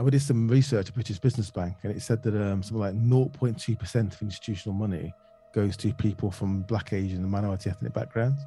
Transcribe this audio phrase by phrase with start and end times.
[0.00, 2.78] And we did some research at British Business Bank, and it said that um, something
[2.78, 5.12] like 0.2% of institutional money
[5.52, 8.40] goes to people from Black, Asian, and minority ethnic backgrounds.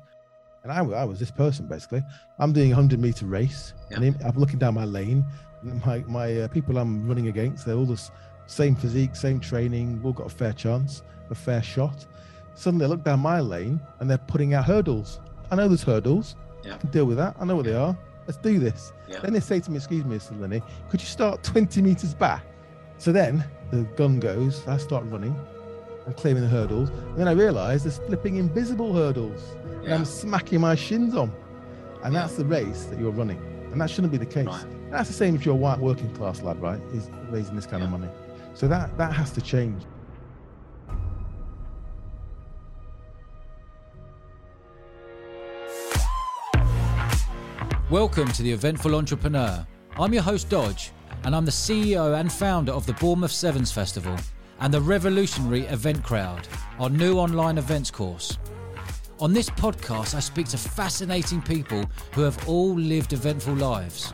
[0.64, 2.02] And I, I was this person basically.
[2.40, 3.98] I'm doing a 100 meter race, Yeah.
[4.02, 5.24] and I'm looking down my lane.
[5.62, 8.02] and My, my uh, people I'm running against, they're all the
[8.48, 12.08] same physique, same training, we've all got a fair chance, a fair shot.
[12.56, 15.20] Suddenly I look down my lane and they're putting out hurdles.
[15.52, 16.36] I know there's hurdles.
[16.66, 16.74] Yeah.
[16.74, 17.36] I can deal with that.
[17.40, 17.96] I know what they are.
[18.28, 18.94] Let's do this.
[19.08, 19.20] Yeah.
[19.20, 20.40] Then they say to me, excuse me, Mr.
[20.40, 22.44] Linney, could you start 20 meters back?
[22.98, 25.36] So then the gun goes, I start running
[26.06, 26.90] and clearing the hurdles.
[26.90, 29.42] And then I realize there's flipping invisible hurdles.
[29.84, 31.32] And I'm smacking my shins on.
[32.04, 32.22] And Yeah.
[32.22, 33.42] that's the race that you're running.
[33.72, 34.46] And that shouldn't be the case.
[34.48, 34.66] Right.
[34.92, 36.80] That's the same if you're a white working class lad, right?
[36.94, 38.08] Is raising this kind of money.
[38.54, 39.84] So that that has to change.
[47.94, 49.68] Welcome to the Eventful Entrepreneur.
[50.00, 50.90] I'm your host, Dodge,
[51.26, 54.18] and I'm the CEO and founder of the Bournemouth Sevens Festival
[54.62, 56.48] and the revolutionary Event Crowd,
[56.80, 58.40] our new online events course.
[59.20, 64.12] On this podcast, I speak to fascinating people who have all lived eventful lives.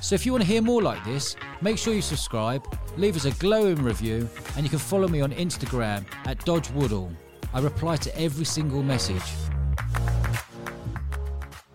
[0.00, 2.64] So if you want to hear more like this, make sure you subscribe,
[2.96, 7.10] leave us a glowing review, and you can follow me on Instagram at Dodge Woodall.
[7.52, 9.32] I reply to every single message.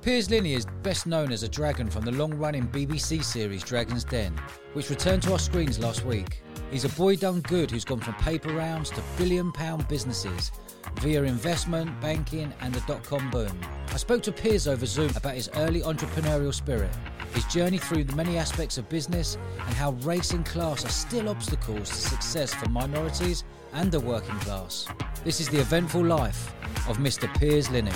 [0.01, 4.05] Piers Linney is best known as a dragon from the long running BBC series Dragon's
[4.05, 4.33] Den,
[4.71, 6.41] which returned to our screens last week.
[6.71, 10.53] He's a boy done good who's gone from paper rounds to billion pound businesses
[11.01, 13.51] via investment, banking, and the dot com boom.
[13.89, 16.95] I spoke to Piers over Zoom about his early entrepreneurial spirit,
[17.33, 21.27] his journey through the many aspects of business, and how race and class are still
[21.27, 24.87] obstacles to success for minorities and the working class.
[25.25, 26.53] This is the eventful life
[26.87, 27.27] of Mr.
[27.37, 27.91] Piers Linney.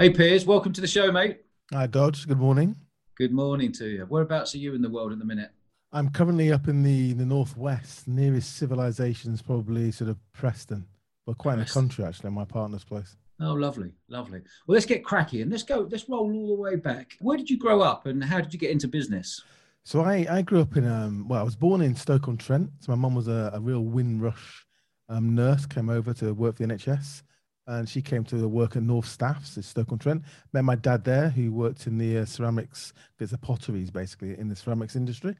[0.00, 1.42] Hey, Piers, welcome to the show, mate.
[1.74, 2.26] Hi, Dodge.
[2.26, 2.74] Good morning.
[3.18, 4.06] Good morning to you.
[4.08, 5.50] Whereabouts are you in the world at the minute?
[5.92, 8.08] I'm currently up in the the northwest.
[8.08, 10.86] Nearest civilization is probably sort of Preston,
[11.26, 12.30] but quite in the country actually.
[12.30, 13.14] My partner's place.
[13.42, 14.40] Oh, lovely, lovely.
[14.66, 15.50] Well, let's get cracking.
[15.50, 15.86] Let's go.
[15.90, 17.18] Let's roll all the way back.
[17.20, 19.42] Where did you grow up, and how did you get into business?
[19.84, 22.70] So I, I grew up in um well I was born in Stoke on Trent.
[22.78, 24.64] So my mum was a, a real Windrush
[25.10, 27.22] um, nurse, came over to work for the NHS,
[27.70, 30.24] and she came to work at North Staffs at Stoke on Trent.
[30.52, 34.48] Met my dad there, who worked in the uh, ceramics, there's a potteries basically in
[34.48, 35.36] the ceramics industry.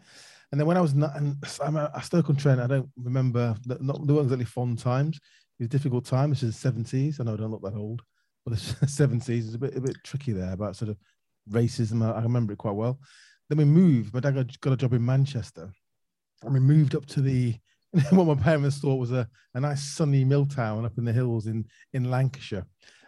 [0.52, 3.56] And then when I was not, and I'm at Stoke on Trent, I don't remember
[3.66, 5.16] not there weren't exactly fond times.
[5.16, 6.30] It was a difficult time.
[6.30, 7.18] This is the seventies.
[7.18, 8.02] I know I don't look that old,
[8.44, 10.98] but the seventies is a bit a bit tricky there about sort of
[11.50, 12.02] racism.
[12.02, 13.00] I, remember it quite well.
[13.48, 14.14] Then we moved.
[14.14, 15.72] My dad got a job in Manchester,
[16.42, 17.56] and we moved up to the
[18.10, 21.46] what my parents thought was a, a nice sunny mill town up in the hills
[21.46, 22.66] in in Lancashire.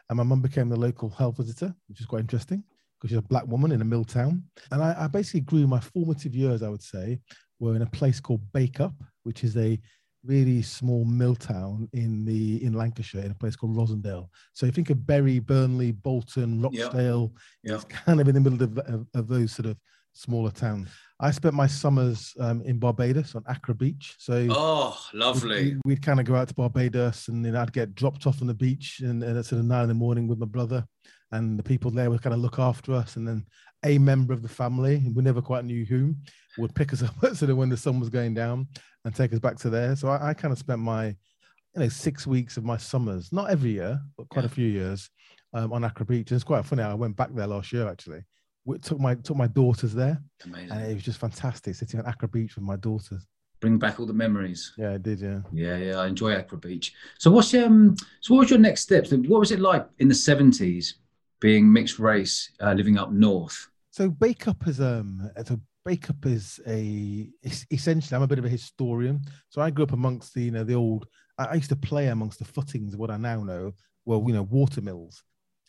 [0.08, 2.62] And my mum became the local health visitor, which is quite interesting
[2.98, 4.42] because she's a black woman in a mill town.
[4.70, 7.20] And I, I basically grew my formative years, I would say,
[7.60, 9.78] were in a place called Bacup, which is a
[10.24, 14.28] really small mill town in the in Lancashire, in a place called Rossendale.
[14.52, 16.84] So you think of Bury, Burnley, Bolton, Yeah.
[16.84, 17.32] Rochdale,
[17.62, 17.74] Yeah.
[17.76, 19.76] it's kind of in the middle of, of, of those sort of
[20.12, 20.88] smaller towns.
[21.20, 24.16] I spent my summers um, in Barbados on Accra Beach.
[24.18, 25.74] So Oh, lovely.
[25.74, 28.48] we'd, we'd kind of go out to Barbados and then I'd get dropped off on
[28.48, 30.84] the beach and, and at sort of nine in the morning with my brother.
[31.30, 33.16] And the people there would kind of look after us.
[33.16, 33.46] And then
[33.84, 36.16] a member of the family, we never quite knew whom,
[36.58, 38.66] would pick us up sort of when the sun was going down
[39.04, 39.94] and take us back to there.
[39.96, 41.16] So I, I kind of spent my, you
[41.76, 44.46] know, six weeks of my summers, not every year, but quite Yeah.
[44.46, 45.08] a few years
[45.54, 46.30] um, on Accra Beach.
[46.30, 46.82] And it's quite funny.
[46.82, 48.22] I went back there last year actually.
[48.64, 50.90] We took my took my daughters there, and Amazing.
[50.90, 53.26] it was just fantastic sitting on Accra Beach with my daughters.
[53.60, 54.72] Bring back all the memories.
[54.76, 55.20] Yeah, I did.
[55.20, 55.40] Yeah.
[55.52, 55.98] Yeah, yeah.
[55.98, 56.94] I enjoy Accra Beach.
[57.18, 57.96] So, what's um?
[58.20, 59.10] So, what was your next steps?
[59.12, 60.96] What was it like in the seventies,
[61.40, 63.68] being mixed race, uh, living up north?
[63.90, 68.48] So Bacup is um so Bacup is a es- essentially I'm a bit of a
[68.48, 69.20] historian.
[69.50, 71.06] So I grew up amongst the you know the old
[71.36, 73.74] I, I used to play amongst the footings of what I now know
[74.06, 75.22] well you know watermills.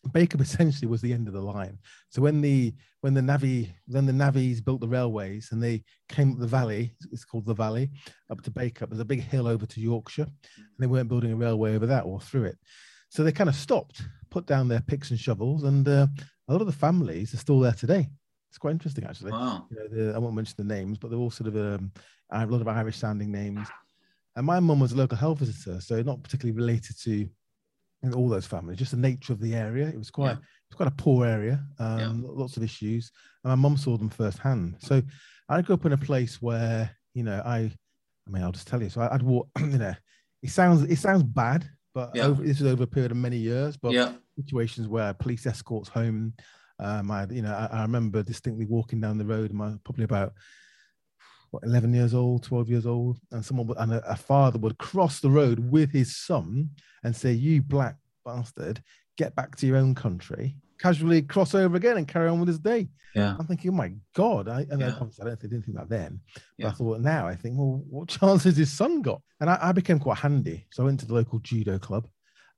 [0.10, 1.78] Bacup essentially was the end of the line.
[2.10, 6.34] So when the when the navy then the navies built the railways and they came
[6.34, 7.90] up the valley, it's called the valley,
[8.30, 8.90] up to Bacup.
[8.90, 12.04] There's a big hill over to Yorkshire, and they weren't building a railway over that
[12.06, 12.58] or through it.
[13.10, 16.08] So they kind of stopped, put down their picks and shovels, and uh,
[16.48, 18.10] a lot of the families are still there today.
[18.50, 19.32] It's quite interesting, actually.
[19.32, 19.68] Wow.
[19.72, 21.92] You know, the, I won't mention the names, but they're all sort of um,
[22.30, 23.68] I have a lot of Irish sounding names.
[24.36, 27.30] And my mum was a local health visitor, so not particularly related to
[28.12, 29.88] all those families, just the nature of the area.
[29.88, 30.34] It was quite, Yeah.
[30.34, 33.12] it was quite a poor area, um, lots of issues.
[33.44, 34.78] And my mum saw them firsthand.
[34.80, 35.02] So
[35.48, 37.72] I grew up in a place where, you know, I,
[38.28, 38.90] I mean, I'll just tell you.
[38.90, 39.94] So I, I'd walk, you know,
[40.42, 42.26] it sounds, it sounds bad, but Yeah.
[42.26, 43.78] over, this is over a period of many years.
[43.78, 44.14] But Yeah.
[44.38, 46.34] situations where police escorts home,
[46.80, 50.34] Um, I, you know, I, I remember distinctly walking down the road, my probably about
[51.54, 54.78] what, 11 years old, 12 years old, and someone would, and a, a father would
[54.80, 56.70] cross the road with his son
[57.04, 57.96] and say, "You black
[58.26, 58.82] bastard,
[59.18, 62.60] get back to your own country." Casually cross over again and carry on with his
[62.60, 62.90] day.
[63.16, 63.36] Yeah.
[63.40, 64.50] I'm thinking, oh my god!
[64.50, 64.88] I, and Yeah.
[64.88, 66.20] I, obviously I don't think, didn't think that then.
[66.58, 69.22] But I thought now I think, well, what chance has his son got?
[69.40, 70.66] And I, I became quite handy.
[70.72, 72.08] So I went to the local judo club.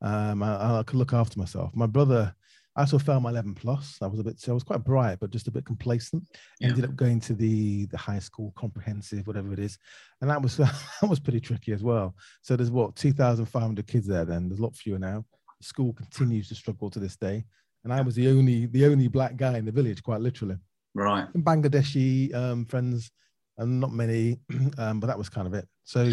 [0.02, 1.76] Um, I, I could look after myself.
[1.76, 2.34] My brother,
[2.76, 3.98] I also failed my 11 plus.
[4.02, 6.24] I was a bit, so I was quite bright, but just a bit complacent.
[6.60, 6.70] Yeah.
[6.70, 9.78] Ended up going to the the high school comprehensive, whatever it is,
[10.22, 10.74] and that was that
[11.10, 12.16] was pretty tricky as well.
[12.42, 14.26] So there's what 2,500 kids there.
[14.26, 15.24] Then there's a lot fewer now.
[15.62, 17.46] The school continues to struggle to this day,
[17.84, 20.58] and I was the only the only black guy in the village, quite literally
[20.94, 21.28] Right.
[21.34, 23.12] in Bangladeshi um, friends,
[23.58, 24.40] and not many,
[24.78, 25.68] um, but that was kind of it.
[25.86, 26.12] So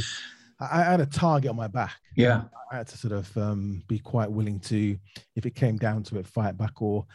[0.61, 1.95] I, I had a target on my back.
[2.17, 2.43] Yeah.
[2.71, 4.97] I had to sort of um, be quite willing to,
[5.37, 7.07] if it came down to it, fight back or,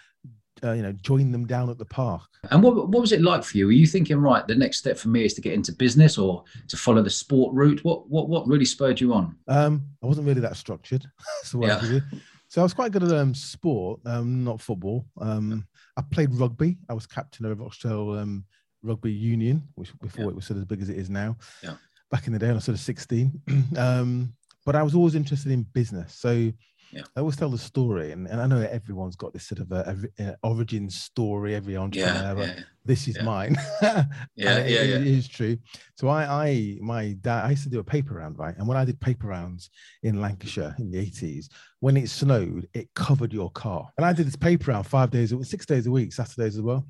[0.63, 2.24] uh, you know, join them down at the park.
[2.51, 3.66] And what what was it like for you?
[3.68, 6.44] Were you thinking, right, the next step for me is to get into business or
[6.68, 7.84] to follow the sport route?
[7.84, 9.36] What what what really spurred you on?
[9.48, 11.06] Um, I wasn't really that structured.
[11.44, 11.84] so, Yeah.
[11.86, 12.00] yeah.
[12.48, 15.06] so I was quite good at um, sport, um, not football.
[15.22, 16.78] Um, I played rugby.
[16.89, 18.45] I was captain of Rochdale um,
[18.84, 20.30] Rugby Union, which before Yeah.
[20.30, 21.38] it was sort of as big as it is now.
[21.63, 21.75] Yeah.
[22.09, 23.42] Back in the day, when I was sort of 16.
[23.77, 24.33] um,
[24.65, 26.13] but I was always interested in business.
[26.13, 26.51] So
[26.94, 27.01] Yeah.
[27.15, 29.98] I always tell the story, and, and I know everyone's got this sort of a,
[30.19, 31.54] a, a origin story.
[31.54, 32.33] Every entrepreneur, Yeah.
[32.33, 32.63] but Yeah.
[32.86, 33.57] this is mine.
[33.81, 34.06] Yeah.
[34.36, 34.57] Yeah.
[34.59, 34.95] it- Yeah.
[35.00, 35.57] it is true.
[35.95, 38.56] So I, I, my dad, I used to do a paper round, right?
[38.57, 39.69] And when I did paper rounds
[40.03, 41.50] in Lancashire in the 80s,
[41.81, 43.89] when it snowed, it covered your car.
[43.98, 46.88] And I did this paper round five days, six days a week, Saturdays as well.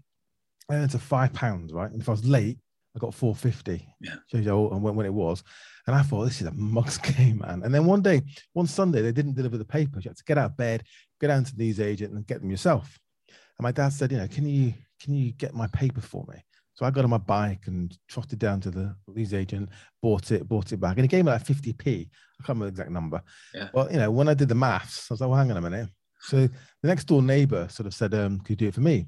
[0.70, 1.90] And it's a five pounds, right?
[1.92, 2.60] And if I was late,
[2.98, 3.88] I got 450.
[4.02, 4.16] Yeah.
[4.32, 5.44] Shows you how, and when, when it was.
[5.86, 7.62] And I thought, this is a mug's game, man.
[7.64, 8.22] And then one day,
[8.54, 10.04] one Sunday, they didn't deliver the papers.
[10.04, 10.84] You had to get out of bed,
[11.22, 13.00] go down to the news agent and get them yourself.
[13.30, 16.44] And my dad said, you know, can you can you get my paper for me?
[16.74, 19.70] So I got on my bike and trotted down to the news agent,
[20.02, 20.98] bought it, bought it back.
[20.98, 21.78] And it gave me like 50p.
[21.78, 23.22] I can't remember the exact number.
[23.54, 23.70] Yeah.
[23.74, 25.62] Well, you know, when I did the maths, I was like, well, hang on a
[25.62, 25.90] minute.
[26.20, 29.08] So the next door neighbor sort of said, um, could you do it for me?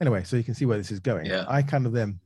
[0.00, 1.26] Anyway, so you can see where this is going.
[1.26, 1.44] Yeah.
[1.48, 2.20] I kind of then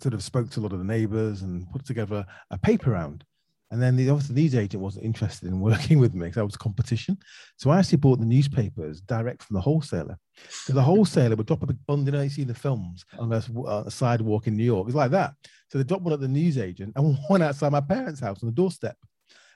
[0.00, 3.24] sort of spoke to a lot of the neighbors and put together a paper round.
[3.72, 6.56] And then the obviously news agent wasn't interested in working with me because that was
[6.56, 7.16] competition.
[7.56, 10.18] So I actually bought the newspapers direct from the wholesaler.
[10.50, 13.32] So the wholesaler would drop a big bundle, you know, you see the films on
[13.32, 14.88] a, uh, sidewalk in New York.
[14.88, 15.32] It's like that.
[15.70, 18.48] So they dropped one at the news agent and one outside my parents' house on
[18.48, 18.96] the doorstep.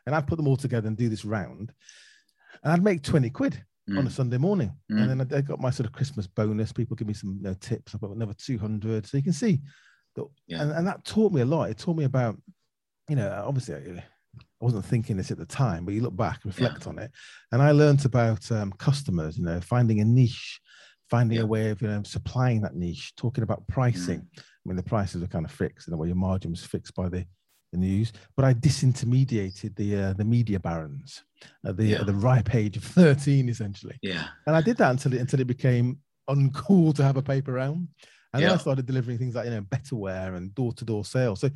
[0.07, 1.73] And I'd put them all together and do this round.
[2.63, 4.11] And I'd make 20 quid on a Mm.
[4.11, 4.73] Sunday morning.
[4.91, 5.03] Mm.
[5.03, 6.73] And then I, I got my sort of Christmas bonus.
[6.73, 7.95] People give me some you know, tips.
[7.95, 9.07] I've got another 200.
[9.07, 9.61] So you can see
[10.17, 10.63] that, Yeah.
[10.63, 11.71] and, and that taught me a lot.
[11.71, 12.37] It taught me about,
[13.09, 14.05] you know, obviously I,
[14.61, 17.11] wasn't thinking this at the time, but you look back, reflect on it.
[17.53, 20.61] And I learned about um, customers, you know, finding a niche,
[21.11, 21.45] finding Yeah.
[21.45, 24.21] a way of, you know, supplying that niche, talking about pricing.
[24.21, 24.39] Mm.
[24.39, 26.95] I mean, the prices are kind of fixed, in a way your margin was fixed
[26.95, 27.25] by the,
[27.73, 28.13] the news.
[28.35, 31.23] But I disintermediated the uh, the media barons
[31.65, 32.01] at the Yeah.
[32.01, 33.99] at the ripe age of 13, essentially.
[34.03, 34.27] Yeah.
[34.47, 35.99] And I did that until it until it became
[36.29, 37.89] uncool to have a paper round.
[38.33, 41.41] And then I started delivering things like you know betterware and door to door sales.
[41.41, 41.51] So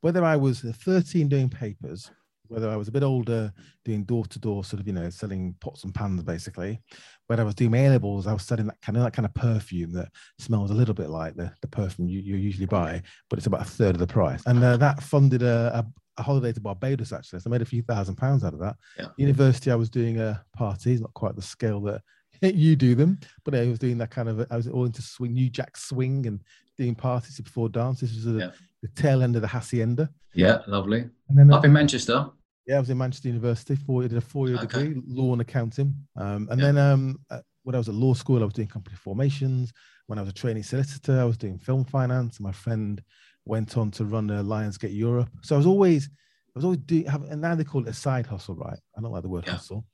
[0.00, 2.10] whether I was 13 doing papers,
[2.48, 3.52] whether I was a bit older
[3.84, 6.80] doing door to door sort of you know selling pots and pans basically,
[7.26, 9.34] whether I was doing my labels, I was selling that kind of that kind of
[9.34, 13.38] perfume that smells a little bit like the, the perfume you, you usually buy, but
[13.38, 14.42] it's about a third of the price.
[14.46, 17.40] And uh, that funded a, a, a holiday to Barbados actually.
[17.40, 18.76] So I made a few thousand pounds out of that.
[18.98, 19.06] Yeah.
[19.16, 22.02] University, I was doing uh, parties, not quite the scale that
[22.42, 24.46] you do them, but I was doing that kind of.
[24.50, 26.40] I was all into swing, New Jack swing, and
[26.76, 28.00] doing parties before dance.
[28.00, 28.50] This was the, Yeah.
[28.82, 30.08] the tail end of the Hacienda.
[30.34, 30.62] Yeah.
[30.66, 31.00] Lovely.
[31.28, 32.26] And then uh, Up in Manchester.
[32.66, 34.66] yeah, I was in Manchester University for did a four-year Okay.
[34.90, 35.94] degree, law and accounting.
[36.16, 36.66] Um, and Yeah.
[36.72, 39.72] then um, uh, when I was at law school, I was doing company formations.
[40.06, 42.40] When I was a trainee solicitor, I was doing film finance.
[42.40, 43.02] My friend
[43.44, 45.28] went on to run uh, Lionsgate Europe.
[45.42, 47.06] So I was always, I was always doing.
[47.06, 48.78] Have, and now they call it a side hustle, right?
[48.96, 49.52] I don't like the word Yeah.
[49.54, 49.84] hustle,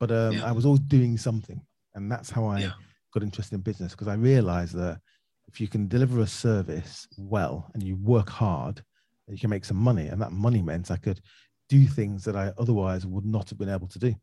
[0.00, 0.44] but um, Yeah.
[0.44, 1.60] I was always doing something,
[1.94, 2.72] and that's how I Yeah.
[3.12, 5.00] got interested in business because I realized that
[5.48, 8.82] if you can deliver a service well and you work hard,
[9.28, 11.20] you can make some money, and that money meant I could
[11.68, 14.14] do things that I otherwise would not have been able to do.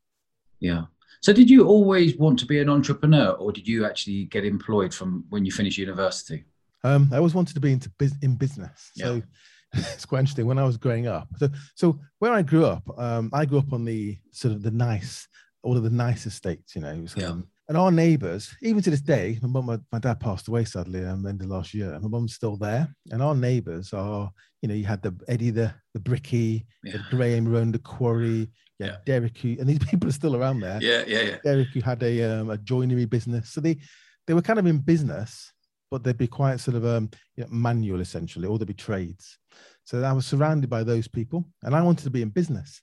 [0.59, 0.85] Yeah.
[1.21, 4.93] So did you always want to be an entrepreneur or did you actually get employed
[4.93, 6.45] from when you finished university?
[6.83, 8.91] Um, I always wanted to be into bus- in business.
[8.95, 9.21] So
[9.73, 10.45] it's quite interesting.
[10.45, 13.73] When I was growing up, so so where I grew up, um, I grew up
[13.73, 15.27] on the sort of the nice,
[15.63, 17.05] all of the nice estates, you know.
[17.15, 17.35] Yeah.
[17.69, 21.05] And our neighbours, even to this day, my mum, my, my dad passed away sadly
[21.05, 21.97] um, end of last year.
[21.99, 25.71] My mum's still there, and our neighbours are, you know, you had the Eddie the
[25.93, 26.93] the Bricky, Yeah.
[26.93, 28.49] had Graham who owned the quarry,
[28.79, 30.79] you had Derek who, and these people are still around there.
[30.81, 31.03] Yeah.
[31.07, 31.21] Yeah.
[31.21, 31.37] Yeah.
[31.43, 33.51] Derek who had a um, a joinery business.
[33.51, 33.77] So they
[34.25, 35.53] they were kind of in business,
[35.91, 39.37] but they'd be quite sort of um, you know, manual essentially, or they'd be trades.
[39.83, 42.81] So I was surrounded by those people, and I wanted to be in business.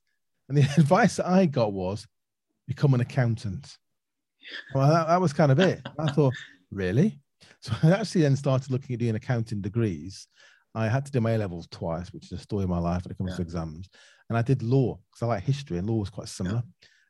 [0.48, 2.06] And the advice that I got was
[2.68, 3.76] become an accountant.
[4.74, 5.80] Well, that, that was kind of it.
[5.98, 6.34] I thought,
[6.70, 7.18] really?
[7.60, 10.26] So I actually then started looking at doing accounting degrees.
[10.74, 13.04] I had to do my A levels twice, which is a story of my life
[13.04, 13.36] when it comes Yeah.
[13.36, 13.88] to exams.
[14.28, 16.62] And I did law because I like history, and law was quite similar.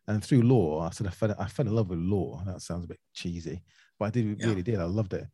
[0.06, 2.42] And through law, I sort of fell, I fell in love with law.
[2.46, 3.62] That sounds a bit cheesy,
[3.98, 4.46] but I did Yeah.
[4.46, 4.78] really did.
[4.78, 5.26] I loved it.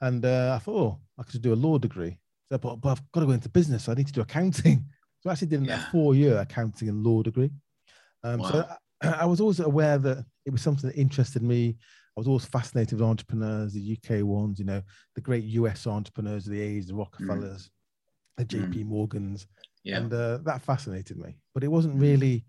[0.00, 2.18] And uh, I thought, oh, I could do a law degree.
[2.50, 3.84] So, but, but I've got to go into business.
[3.84, 4.84] So I need to do accounting.
[5.20, 5.86] So I actually did Yeah.
[5.86, 7.50] a four-year accounting and law degree.
[8.24, 8.66] Um, So
[9.02, 11.76] I, was always aware that it was something that interested me.
[12.16, 14.82] I was always fascinated with entrepreneurs, the UK ones, you know,
[15.14, 17.70] the great US entrepreneurs, of the A's, the Rockefellers,
[18.36, 19.46] the JP Morgans,
[19.84, 19.98] Yeah.
[19.98, 21.38] and uh, that fascinated me.
[21.54, 22.00] But it wasn't Mm.
[22.00, 22.44] really,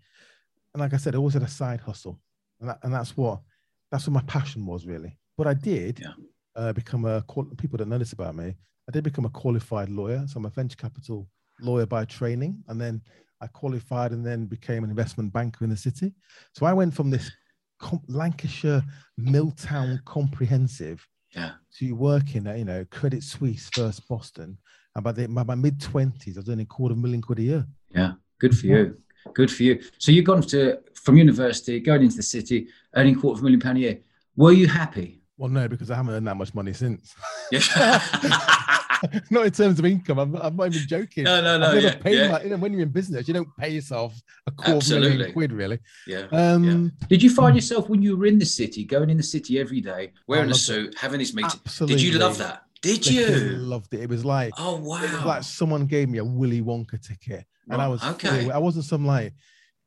[0.74, 2.20] and like I said, I always had a side hustle,
[2.60, 3.40] and that, and that's what
[3.92, 5.18] that's what my passion was really.
[5.36, 6.14] But I did Yeah.
[6.56, 7.22] uh, become a
[7.56, 8.56] people don't know this about me.
[8.88, 11.28] I did become a qualified lawyer, so I'm a venture capital
[11.60, 13.02] lawyer by training, and then
[13.40, 16.14] I qualified and then became an investment banker in the city.
[16.54, 17.30] So I went from this
[17.78, 18.82] com- Lancashire
[19.16, 21.52] Milltown comprehensive Yeah.
[21.78, 24.58] to working at you know Credit Suisse First Boston,
[24.94, 27.22] and by the by my mid twenties, I was earning a quarter of a million
[27.22, 27.66] quid a year.
[27.94, 28.12] Yeah.
[28.40, 28.96] Good for you.
[29.34, 29.82] Good for you.
[29.98, 33.60] So you've gone to from university, going into the city, earning quarter of a million
[33.60, 33.98] pound a year.
[34.36, 35.22] Were you happy?
[35.36, 37.14] Well, no, because I haven't earned that much money since.
[39.12, 39.20] Yeah.
[39.30, 40.18] not in terms of income.
[40.18, 41.24] I'm, I'm not even joking.
[41.24, 41.66] no, no, no.
[41.68, 41.94] I've never Yeah.
[41.96, 42.28] paid Yeah.
[42.32, 45.10] my, you know, when you're in business, you don't pay yourself a quarter Absolutely.
[45.16, 45.78] million quid, really.
[46.06, 46.26] yeah.
[46.32, 49.58] Um, Did you find yourself when you were in the city, going in the city
[49.58, 50.62] every day, wearing a loved it.
[50.62, 51.50] suit, having this meeting?
[51.64, 51.96] Absolutely.
[51.96, 52.64] Did you love that?
[52.82, 53.56] Did flipping you?
[53.56, 54.00] Loved it.
[54.00, 55.26] It was like, Oh it was wow!
[55.26, 58.28] like someone gave me a Willy Wonka ticket, and I was okay.
[58.28, 59.34] fully- I wasn't some like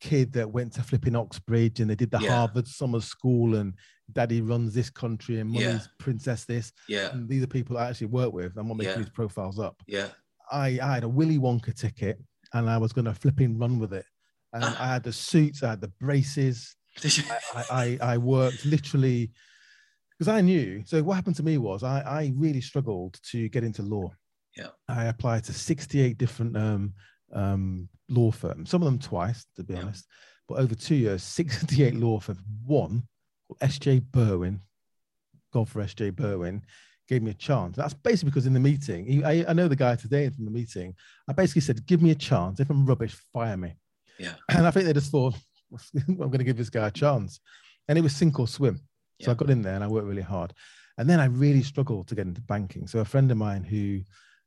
[0.09, 2.35] kid that went to flipping Oxbridge and they did the Yeah.
[2.35, 3.73] Harvard summer school and
[4.11, 5.67] daddy runs this country and Yeah.
[5.67, 6.73] mummy's princess this.
[6.89, 8.57] Yeah, And these are people I actually work with.
[8.57, 8.97] I'm not making Yeah.
[8.97, 9.81] these profiles up.
[9.87, 10.09] yeah,
[10.51, 12.21] I, I had a Willy Wonka ticket
[12.53, 14.05] and I was going to flipping run with it.
[14.51, 14.77] And Ah.
[14.83, 16.75] I had the suits, I had the braces.
[17.55, 19.31] I, I, I worked literally
[20.11, 20.83] because I knew.
[20.85, 24.11] So what happened to me was I, I really struggled to get into law.
[24.57, 24.67] Yeah.
[24.87, 26.93] I applied to 68 different um,
[27.33, 29.81] um, law firms, some of them twice, to be Yeah.
[29.81, 30.05] honest.
[30.47, 32.39] But over two years, 68 law firms.
[32.65, 33.03] One,
[33.61, 34.59] SJ Berwin,
[35.51, 36.61] God for SJ Berwin,
[37.07, 37.75] gave me a chance.
[37.77, 40.51] That's basically because in the meeting, he, I, I know the guy today from the
[40.51, 40.95] meeting.
[41.29, 42.59] I basically said, "Give me a chance.
[42.59, 43.75] If I'm rubbish, fire me."
[44.19, 44.35] Yeah.
[44.49, 45.35] And I think they just thought,
[46.07, 47.39] "I'm going to give this guy a chance,"
[47.87, 48.79] and it was sink or swim.
[49.21, 50.53] So I got in there and I worked really hard.
[50.97, 52.87] And then I really struggled to get into banking.
[52.87, 54.01] So a friend of mine who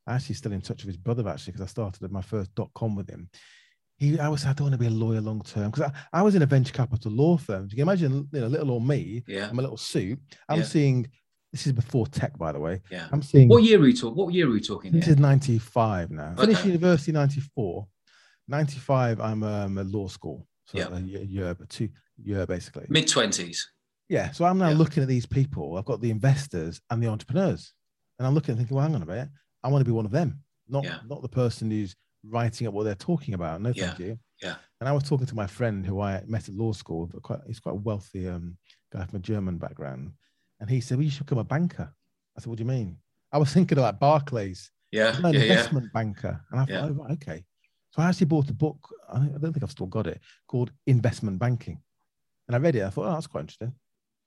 [0.07, 2.95] actually still in touch with his brother actually because I started my first dot com
[2.95, 3.29] with him.
[3.97, 6.21] He, I was, I don't want to be a lawyer long term because I, I
[6.21, 7.63] was in a venture capital law firm.
[7.63, 10.19] You can imagine, you know, little old me, yeah, I'm a little suit.
[10.47, 10.65] I'm Yeah.
[10.65, 11.07] seeing.
[11.53, 12.81] This is before tech, by the way.
[12.91, 13.07] yeah.
[13.11, 13.47] I'm seeing.
[13.47, 14.15] What year were we talking?
[14.17, 14.91] What year were we talking?
[14.91, 15.13] This Here?
[15.13, 16.35] is 95 now.
[16.37, 17.87] Finished university 94.
[18.49, 20.47] 95, I'm um, at law school.
[20.65, 20.89] So Yeah.
[20.95, 21.89] a year, but two
[22.21, 22.85] year basically.
[22.89, 23.67] Mid twenties.
[24.09, 24.31] Yeah.
[24.31, 24.75] So I'm now Yeah.
[24.77, 25.77] looking at these people.
[25.77, 27.73] I've got the investors and the entrepreneurs.
[28.19, 29.29] And I'm looking and thinking, well, hang on a minute.
[29.67, 30.99] I want to be one of them, not, Yeah.
[31.09, 31.93] not the person who's
[32.23, 33.61] writing up what they're talking about.
[33.61, 34.17] No, thank you.
[34.41, 34.55] Yeah.
[34.79, 37.39] And I was talking to my friend who I met at law school, but quite,
[37.45, 38.55] he's quite a wealthy um,
[38.93, 40.13] guy from a German background.
[40.61, 41.91] And he said, well, you should become a banker.
[42.37, 42.97] I said, what do you mean?
[43.33, 44.71] I was thinking like Barclays.
[44.91, 45.51] Yeah, an yeah, yeah.
[45.51, 46.39] investment banker.
[46.49, 46.85] And I thought, Yeah.
[46.85, 47.43] oh, right, okay.
[47.91, 48.77] So I actually bought a book.
[49.11, 51.81] I don't I don't think I've still got it called Investment Banking.
[52.47, 52.83] And I read it.
[52.83, 53.73] I thought, oh, that's quite interesting.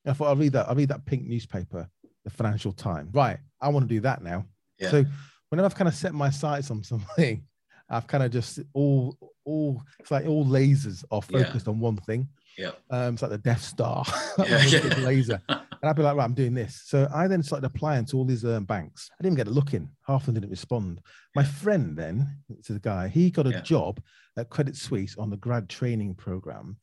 [0.04, 0.68] And I thought, I'll read that.
[0.68, 1.88] I'll read that pink newspaper,
[2.25, 3.11] the Financial Times.
[3.14, 3.38] Right.
[3.59, 4.44] I want to do that now.
[4.78, 4.90] Yeah.
[4.90, 5.04] So
[5.50, 7.45] whenever I've kind of set my sights on something,
[7.90, 11.45] I've kind of just all, all, it's like all lasers are Yeah.
[11.45, 12.28] focused on one thing.
[12.57, 12.71] Yeah.
[12.90, 14.04] Um, it's like the Death Star.
[14.38, 14.80] Yeah, yeah.
[14.99, 15.40] laser.
[15.49, 16.83] And I'd be like, right, I'm doing this.
[16.85, 19.11] So I then started applying to all these um, banks.
[19.19, 19.88] I didn't get a look in.
[20.07, 21.00] Half of them didn't respond.
[21.35, 22.26] My friend then,
[22.64, 23.61] to the guy, he got a Yeah.
[23.62, 24.00] job
[24.37, 26.76] at Credit Suisse on the grad training program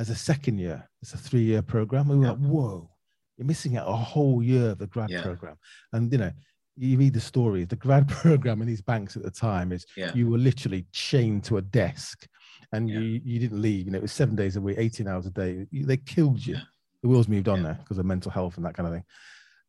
[0.00, 0.88] as a second year.
[1.00, 2.08] It's a three year program.
[2.08, 2.30] We were Yeah.
[2.32, 2.90] like, whoa,
[3.36, 5.22] you're missing out a whole year of the grad Yeah.
[5.22, 5.56] program.
[5.92, 6.32] And, you know,
[6.76, 10.12] you read the stories, the grad program in these banks at the time is Yeah.
[10.14, 12.26] you were literally chained to a desk
[12.72, 13.00] and Yeah.
[13.00, 13.86] you, you didn't leave.
[13.86, 15.66] You know, it was seven days a week, 18 hours a day.
[15.70, 16.54] You- They killed you.
[16.54, 16.60] Yeah.
[17.02, 19.04] The wheels moved on there because of mental health and that kind of thing.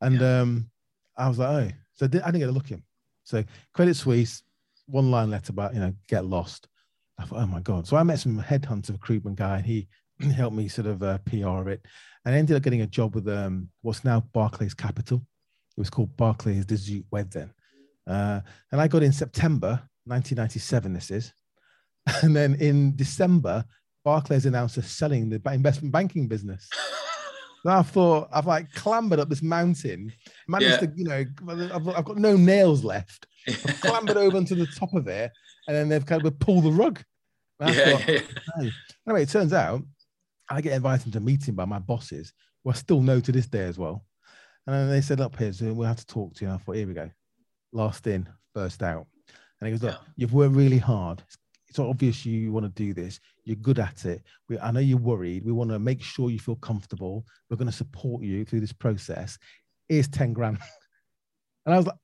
[0.00, 0.70] And um,
[1.16, 2.82] I was like, oh, so I didn't, I didn't get a look in.
[3.24, 3.42] So
[3.72, 4.42] Credit Suisse,
[4.86, 6.68] one line letter about, you know, get lost.
[7.18, 7.86] I thought, oh my God.
[7.86, 9.88] So I met some headhunter recruitment guy and he
[10.34, 11.84] helped me sort of uh, PR it.
[12.24, 15.24] And I ended up getting a job with um, what's now Barclays Capital.
[15.76, 17.52] It was called Barclays Zoete Wedd then.
[18.06, 21.32] Uh, and I got in September 1997, this is.
[22.22, 23.64] And then in December,
[24.04, 26.68] Barclays announced they're selling the investment banking business.
[27.64, 30.12] And I thought I've like clambered up this mountain,
[30.48, 30.76] managed Yeah.
[30.88, 31.24] to, you know,
[31.72, 33.28] I've, I've got no nails left.
[33.48, 35.30] I've clambered over onto the top of it,
[35.68, 37.00] and then they've kind of pulled the rug.
[37.60, 38.70] Yeah, thought, yeah.
[39.06, 39.80] Anyway, it turns out
[40.50, 42.32] I get invited to a meeting by my bosses,
[42.64, 44.04] who I still know to this day as well.
[44.66, 46.76] And then they said, "Look, Piers, we'll have to talk to you." And I thought,
[46.76, 47.10] "Here we go,
[47.72, 49.06] last in, first out."
[49.60, 50.08] And he goes, "Look, Yeah.
[50.16, 51.22] you've worked really hard.
[51.68, 53.18] It's obvious you want to do this.
[53.44, 54.22] You're good at it.
[54.48, 55.44] We, I know you're worried.
[55.44, 57.24] We want to make sure you feel comfortable.
[57.48, 59.38] We're going to support you through this process.
[59.88, 60.58] Here's 10 grand.
[61.64, 61.96] And I was like,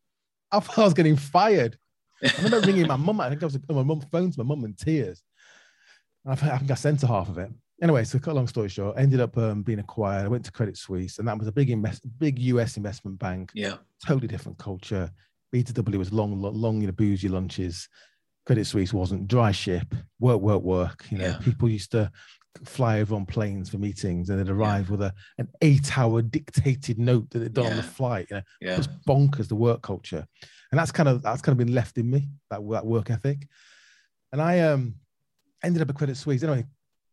[0.52, 1.76] I thought I was getting fired.
[2.22, 3.20] I remember ringing my mum.
[3.20, 5.20] I think I was on my mum's phone to my mum in tears.
[6.24, 7.50] And I think I sent her half of it.
[7.80, 10.24] Anyway, so cut a long story short, ended up um, being acquired.
[10.24, 13.52] I went to Credit Suisse, and that was a big invest, big US investment bank
[13.54, 15.10] yeah, totally different culture.
[15.54, 17.88] BZW was long, long, you know, boozy lunches.
[18.46, 21.04] Credit Suisse wasn't dry ship, work, work, work.
[21.10, 21.38] You know, Yeah.
[21.38, 22.10] people used to
[22.64, 26.98] fly over on planes for meetings and they'd arrive with a, an eight hour dictated
[26.98, 28.26] note that they'd done on the flight.
[28.30, 30.26] You know, yeah, it was bonkers the work culture.
[30.72, 33.46] And that's kind of that's kind of been left in me, that, that work ethic.
[34.32, 34.96] And I um
[35.62, 36.42] ended up at Credit Suisse.
[36.42, 36.64] Anyway,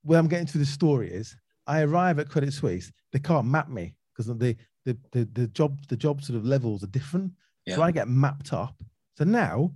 [0.06, 1.36] where I'm getting to the story is
[1.68, 5.80] I arrive at Credit Suisse, they can't map me because the the the the job
[5.88, 7.32] the job sort of levels are different.
[7.68, 7.82] So Yeah.
[7.82, 8.76] I get mapped up.
[9.18, 9.72] So now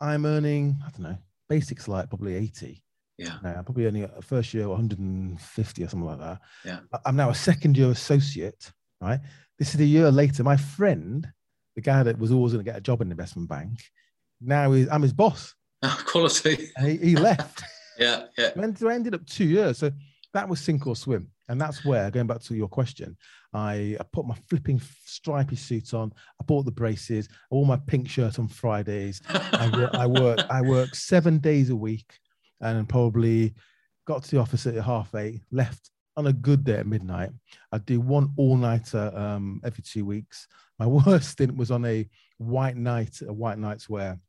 [0.00, 2.82] I'm earning, I don't know, basics like probably 80.
[3.18, 6.40] yeah, No, I'm probably only a first year 150 or something like that.
[6.64, 6.80] Yeah.
[7.04, 9.20] I'm now a second year associate, right?
[9.58, 10.42] This is a year later.
[10.42, 11.28] My friend,
[11.76, 13.78] the guy that was always going to get a job in the investment bank,
[14.40, 15.54] now is I'm his boss.
[16.06, 16.70] quality.
[16.80, 17.62] He, he left.
[18.00, 19.78] Yeah, yeah, I ended- I ended up two years.
[19.78, 19.90] So
[20.32, 21.28] that was sink or swim.
[21.48, 23.16] And that's where, going back to your question,
[23.52, 26.12] I, I put my flipping stripy suit on.
[26.40, 27.28] I bought the braces.
[27.50, 29.20] I wore my pink shirt on Fridays.
[29.28, 32.14] I work, I work, I work seven days a week,
[32.60, 33.54] and probably
[34.06, 35.40] got to the office at half eight.
[35.50, 37.30] Left on a good day at midnight.
[37.72, 40.46] I do one all nighter um, every two weeks.
[40.78, 44.20] My worst stint was on a white night, a white nights where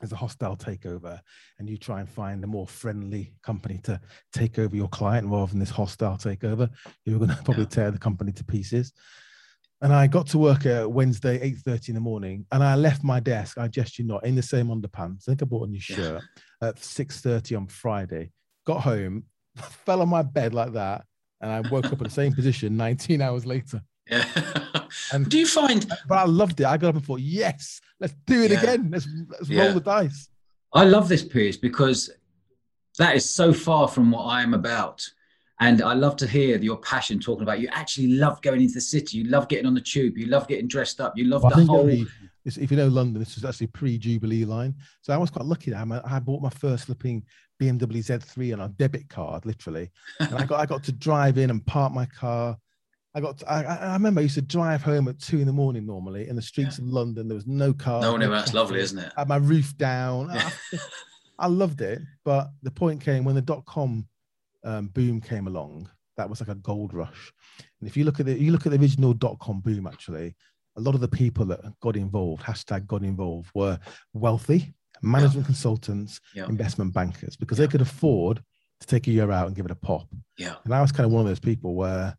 [0.00, 1.20] there's a hostile takeover,
[1.58, 4.00] and you try and find a more friendly company to
[4.32, 6.70] take over your client rather than this hostile takeover.
[7.04, 8.92] You're going to probably tear the company to pieces.
[9.82, 13.20] And I got to work at Wednesday, 8.30 in the morning, and I left my
[13.20, 15.22] desk, I jest you not, in the same underpants.
[15.22, 16.22] I think I bought a new shirt
[16.62, 18.30] at 6.30 on Friday.
[18.66, 19.24] Got home,
[19.56, 21.04] fell on my bed like that,
[21.40, 23.80] and I woke up in the same position 19 hours later.
[24.10, 24.24] Yeah.
[25.12, 26.66] And- Do you find But I loved it.
[26.66, 28.60] I got up and thought, yes, let's do it Yeah.
[28.60, 28.88] again.
[28.90, 29.64] Let's, let's Yeah.
[29.66, 30.28] roll the dice.
[30.72, 32.10] I love this piece because
[32.98, 35.04] that is so far from what I am about.
[35.60, 38.80] And I love to hear your passion talking about you actually love going into the
[38.80, 39.18] city.
[39.18, 40.16] You love getting on the tube.
[40.16, 41.16] You love getting dressed up.
[41.16, 41.88] You love Well, the whole.
[42.44, 44.74] if you know London, this was actually pre-Jubilee line.
[45.02, 45.70] So I was quite lucky.
[45.72, 47.22] that I, I bought my first flipping
[47.60, 49.90] BMW Z3 on a debit card, literally.
[50.18, 52.56] And I got I got to drive in and park my car.
[53.14, 55.52] I got to, I, I remember I used to drive home at two in the
[55.52, 57.26] morning normally in the streets of London.
[57.26, 58.00] There was no car.
[58.00, 58.34] no one ever.
[58.34, 59.12] That's lovely, isn't it?
[59.16, 60.30] I had my roof down.
[60.30, 60.52] I,
[61.38, 64.06] I loved it, but the point came when the dot com
[64.64, 65.90] um, boom came along.
[66.16, 67.32] That was like a gold rush.
[67.80, 70.36] And if you look at the you look at the original dot com boom, actually,
[70.76, 73.78] a lot of the people that got involved, hashtag got involved, were
[74.12, 76.44] wealthy management consultants, Yeah.
[76.46, 77.66] investment bankers, because Yeah.
[77.66, 78.42] they could afford
[78.80, 80.06] to take a year out and give it a pop.
[80.36, 80.56] Yeah.
[80.64, 82.16] And I was kind of one of those people where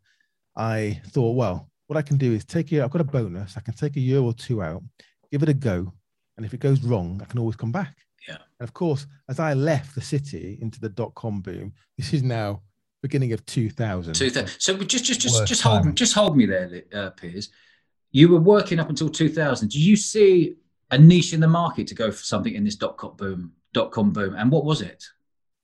[0.56, 3.58] I thought, well, what I can do is take a year, I've got a bonus,
[3.58, 4.84] I can take a year or two out,
[5.32, 5.94] give it a go.
[6.38, 7.98] And if it goes wrong, I can always come back.
[8.28, 8.38] Yeah.
[8.60, 12.24] And of course, as I left the city into the dot com boom, this is
[12.24, 12.62] now
[13.02, 14.14] beginning of 2000.
[14.14, 15.96] Two thou- So just, just, just, Worst just hold, time.
[15.96, 17.50] just hold me there, uh, Piers.
[18.12, 19.70] You were working up until 2000.
[19.70, 20.56] Do you see
[20.92, 23.54] a niche in the market to go for something in this dot com boom?
[23.74, 25.04] Dot com boom, and what was it?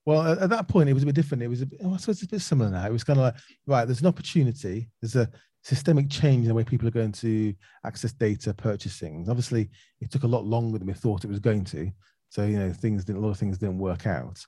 [0.07, 1.43] Well, at, at that point, it was a bit different.
[1.43, 2.85] It was, a bit, oh, I suppose it's a bit similar now.
[2.85, 4.87] It was kind of like, right, there's an opportunity.
[5.01, 5.29] There's a
[5.63, 7.53] systemic change in the way people are going to
[7.85, 9.27] access data, purchasing.
[9.29, 11.91] Obviously, it took a lot longer than we thought it was going to.
[12.29, 14.45] So, you know, things didn't, a lot of things didn't work out.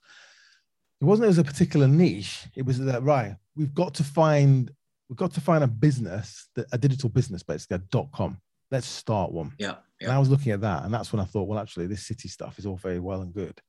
[1.01, 2.47] It wasn't as a particular niche.
[2.55, 4.71] It was that, right, we've got to find,
[5.09, 8.39] we've got to find a business, that, a digital business, basically, a dot com.
[8.71, 9.51] Let's start one.
[9.99, 12.07] Yeah, And I was looking at that, and that's when I thought, well, actually, this
[12.07, 13.59] city stuff is all very well and good,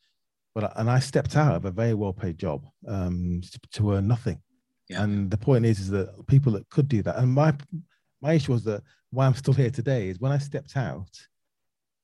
[0.54, 4.40] but and I stepped out of a very well-paid job um, to, to earn nothing.
[4.88, 5.02] Yeah.
[5.04, 7.54] And the point is, is that people that could do that, and my
[8.20, 11.10] my issue was that why I'm still here today is when I stepped out,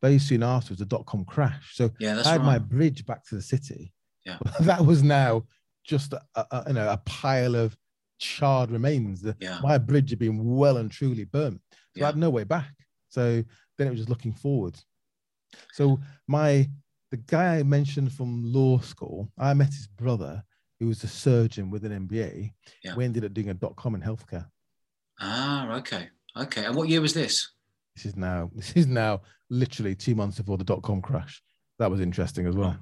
[0.02, 1.74] very soon afterwards, the dot com crash.
[1.74, 2.22] So yeah.
[2.24, 2.46] I had right.
[2.46, 3.92] my bridge back to the city.
[4.24, 4.38] Yeah.
[4.60, 5.44] that was now
[5.84, 7.76] just a, a, you know a pile of
[8.18, 9.20] charred remains.
[9.22, 9.58] The- Yeah.
[9.62, 11.60] My bridge had been well and truly burnt.
[11.72, 12.04] So Yeah.
[12.04, 12.72] I had no way back.
[13.08, 13.42] So
[13.78, 14.76] then it was just looking forward.
[15.72, 16.68] So my
[17.10, 20.42] the guy I mentioned from law school, I met his brother,
[20.80, 22.52] who was a surgeon with an MBA.
[22.84, 22.94] Yeah.
[22.96, 24.46] We ended up doing a dot com in healthcare.
[25.20, 26.64] Ah, okay, okay.
[26.64, 27.52] And what year was this?
[27.94, 31.42] This is now this is now literally two months before the dot com crash.
[31.78, 32.76] That was interesting as well.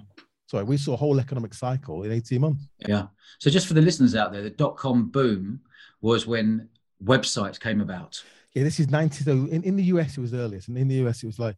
[0.46, 2.68] Sorry, we saw a whole economic cycle in 18 months.
[2.86, 3.06] Yeah.
[3.40, 5.60] So just for the listeners out there, the dot com boom
[6.00, 6.68] was when
[7.02, 8.22] websites came about.
[8.54, 9.24] Yeah, this is 90.
[9.24, 10.68] So in, in the US, it was earliest.
[10.68, 11.56] And in the US, it was like,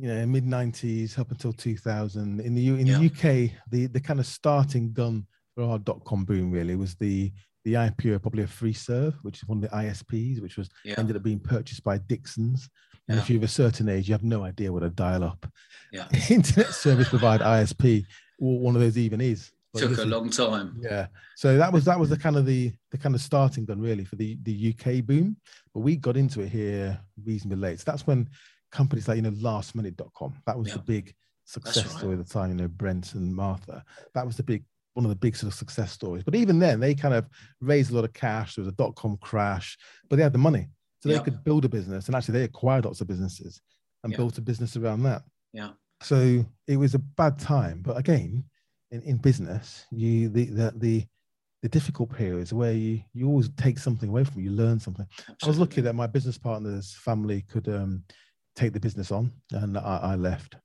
[0.00, 2.40] you know, mid 90s up until 2000.
[2.40, 2.98] In the, U, in Yeah.
[2.98, 6.94] the UK, the, the kind of starting gun for our dot com boom really was
[6.96, 7.32] the
[7.66, 10.94] the IPO probably a Freeserve, which is one of the ISPs, which was Yeah.
[10.96, 12.70] ended up being purchased by Dixon's.
[13.08, 13.22] And Yeah.
[13.22, 15.46] if you're of a certain age, you have no idea what a dial-up
[15.92, 16.08] Yeah.
[16.30, 18.06] internet service provider ISP
[18.38, 19.50] or one of those even is.
[19.74, 20.78] But Took a long time.
[20.82, 21.08] yeah.
[21.36, 24.04] So that was that was the kind of the the kind of starting gun really
[24.06, 25.36] for the the UK boom.
[25.74, 27.78] But we got into it here reasonably late.
[27.80, 28.28] So that's when
[28.70, 30.74] companies like you know lastminute.com, that was Yeah.
[30.74, 31.98] the big success right.
[31.98, 33.84] story at the time, you know, Brent and Martha.
[34.14, 36.24] That was the big one of the big sort of success stories.
[36.24, 37.28] But even then they kind of
[37.60, 38.54] raised a lot of cash.
[38.54, 39.76] There was a dot com crash,
[40.08, 40.68] but they had the money.
[41.00, 41.22] So they Yeah.
[41.22, 43.60] could build a business and actually they acquired lots of businesses
[44.04, 44.16] and Yeah.
[44.18, 45.22] built a business around that.
[45.52, 45.72] Yeah.
[46.02, 47.82] So it was a bad time.
[47.82, 48.44] But again,
[48.90, 51.06] in, in business, you the the the
[51.62, 55.06] the difficult periods where you you always take something away from you, you learn something.
[55.42, 58.02] I was lucky that my business partner's family could um,
[58.56, 60.56] take the business on, and I, I left.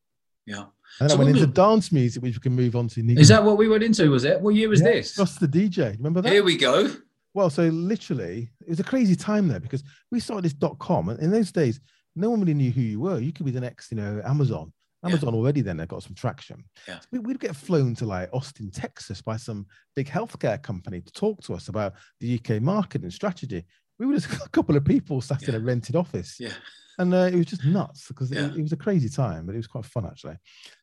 [0.45, 0.65] Yeah.
[0.99, 3.01] And So I went into was- dance music, which we can move on to.
[3.19, 4.09] Is that what we went into?
[4.11, 4.39] Was it?
[4.41, 5.15] What year was Yeah, this?
[5.15, 5.97] Just the DJ.
[5.97, 6.31] Remember that?
[6.31, 6.91] Here we go.
[7.33, 11.09] Well, so literally, it was a crazy time there because we started this dot com,
[11.09, 11.79] and in those days,
[12.15, 13.19] no one really knew who you were.
[13.19, 14.71] You could be the next, you know, Amazon.
[15.03, 15.09] Yeah.
[15.09, 16.63] Amazon already then had got some traction.
[16.87, 16.99] Yeah.
[16.99, 21.11] So we, we'd get flown to like Austin, Texas, by some big healthcare company to
[21.11, 23.65] talk to us about the UK market and strategy.
[23.99, 26.53] We were just a couple of people sat in a rented office, Yeah.
[26.97, 28.47] and uh, it was just nuts because Yeah.
[28.47, 30.37] it, it was a crazy time, but it was quite fun actually.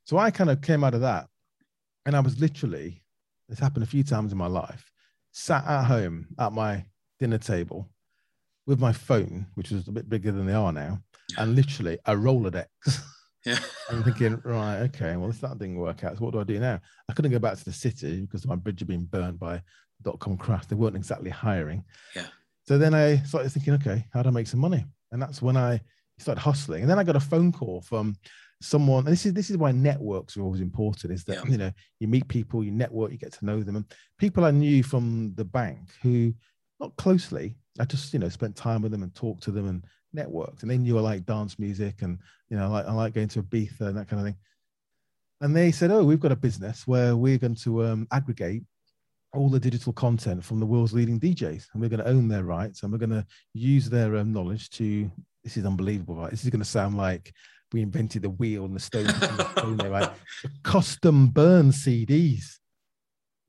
[0.05, 1.29] So I kind of came out of that,
[2.07, 3.03] and I was literally,
[3.49, 4.91] it's happened a few times in my life,
[5.33, 6.85] sat at home at my
[7.21, 7.89] dinner table
[8.67, 11.01] with my phone, which was a bit bigger than they are now,
[11.39, 12.67] and literally a Rolodex.
[13.45, 13.59] Yeah.
[13.91, 16.61] I'm thinking, right, okay, well, if that didn't work out, so what do I do
[16.61, 16.81] now?
[17.09, 19.61] I couldn't go back to the city because my bridge had been burnt by
[20.01, 20.67] dot com crash.
[20.67, 21.83] They weren't exactly hiring.
[22.15, 22.27] Yeah.
[22.67, 24.85] So then I started thinking, okay, how do I make some money?
[25.11, 25.81] And that's when I
[26.19, 26.83] started hustling.
[26.83, 28.17] And then I got a phone call from
[28.61, 29.01] someone.
[29.07, 31.13] And this is this is why networks are always important.
[31.13, 31.51] Is that Yeah.
[31.51, 33.85] you know you meet people, you network, you get to know them, and
[34.19, 36.33] people I knew from the bank who
[36.81, 37.57] not closely.
[37.81, 40.71] I just you know spent time with them and talked to them and networked, and
[40.71, 42.19] they knew I like dance music and
[42.51, 44.37] you know I like I like going to Ibiza and that kind of thing.
[45.41, 48.63] And they said, "Oh, we've got a business where we're going to um, aggregate
[49.33, 52.45] all the digital content from the world's leading DJs, and we're going to own their
[52.45, 55.11] rights, and we're going to use their um, knowledge to.
[55.45, 56.31] This is unbelievable, right?
[56.31, 57.33] This is going to sound like
[57.73, 60.11] we invented the wheel and the stone, stone there, right?
[60.63, 62.59] Custom burn CDs.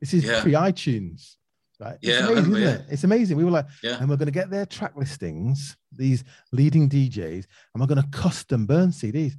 [0.02, 0.42] This is Yeah.
[0.42, 1.36] pre iTunes,
[1.80, 1.98] right?
[2.02, 2.70] Yeah, it's amazing, yeah.
[2.70, 2.86] it?
[2.90, 3.38] It's amazing.
[3.38, 3.98] We were like, Yeah.
[4.00, 8.10] and we're going to get their track listings, these leading DJs, and we're going to
[8.18, 9.34] custom burn CDs.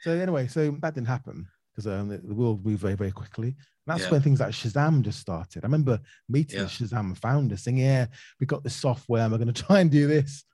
[0.00, 3.56] So anyway, so that didn't happen because um, the, the world moved very, very quickly.
[3.86, 4.12] And that's Yeah.
[4.12, 5.64] when things like Shazam just started.
[5.64, 6.64] I remember meeting Yeah.
[6.64, 8.06] the Shazam founder saying, "Yeah,
[8.40, 10.44] we got this software, and we're going to try and do this."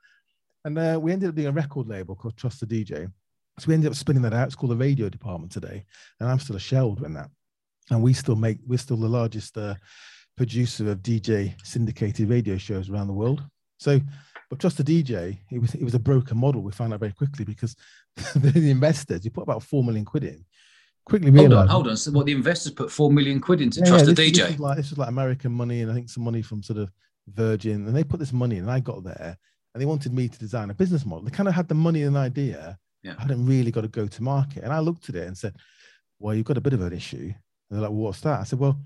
[0.64, 3.10] And uh, we ended up doing a record label called Trust the DJ.
[3.58, 4.46] So we ended up spinning that out.
[4.46, 5.84] It's called the radio department today,
[6.18, 7.30] and I'm still a shelled in that.
[7.90, 9.74] And we still make we're still the largest uh,
[10.36, 13.42] producer of DJ syndicated radio shows around the world.
[13.78, 14.00] So,
[14.48, 16.62] but Trust the DJ, it was it was a broken model.
[16.62, 17.76] We found out very quickly because
[18.34, 20.44] the investors, you put about four million quid in,
[21.10, 21.96] quickly Hold on, hold on.
[21.96, 24.34] So what the investors put four million quid into Yeah, trust yeah, this, DJ.
[24.36, 26.78] This was, like, this was like American money, and I think some money from sort
[26.78, 26.90] of
[27.28, 29.36] Virgin, and they put this money in, and I got there,
[29.74, 31.24] and they wanted me to design a business model.
[31.24, 32.78] They kind of had the money and idea.
[33.02, 33.14] Yeah.
[33.18, 35.56] I hadn't really got to go to market, and I looked at it and said,
[36.18, 37.34] "Well, you've got a bit of an issue." And
[37.70, 38.78] they're like, well, "What's that?" I said, "Well,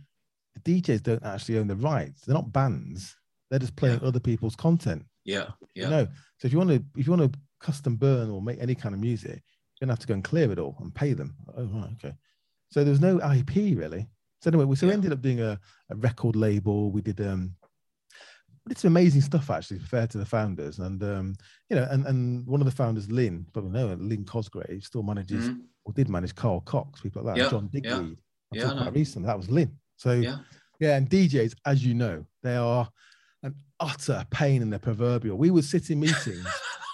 [0.54, 2.22] the DJs don't actually own the rights.
[2.22, 3.16] They're not bands.
[3.50, 5.04] They're just playing other people's content.
[5.24, 6.08] yeah, yeah, You know,
[6.38, 8.94] so if you want to, if you want to custom burn or make any kind
[8.94, 9.42] of music,
[9.80, 11.34] you're gonna have to go and clear it all and pay them.
[11.56, 12.14] Oh, right, okay.
[12.70, 14.08] So there was no IP really.
[14.40, 15.58] So anyway, we so we ended up doing a,
[15.90, 16.90] a record label.
[16.90, 17.54] We did um,
[18.68, 21.34] did some amazing stuff actually, fair to the founders, and um,
[21.70, 25.48] you know, and and one of the founders, Lynn, probably know Lynn Cosgrave, still manages
[25.48, 25.60] Mhm.
[25.84, 28.18] or did manage Carl Cox, people like that, Yeah, John yeah, Digweed.
[28.52, 29.26] Yeah, talking about recently.
[29.26, 29.76] That was Lynn.
[29.96, 30.38] So yeah,
[30.80, 32.88] yeah, and DJs, as you know, they are
[33.44, 35.36] an utter pain in the proverbial.
[35.36, 36.46] We would sit in meetings.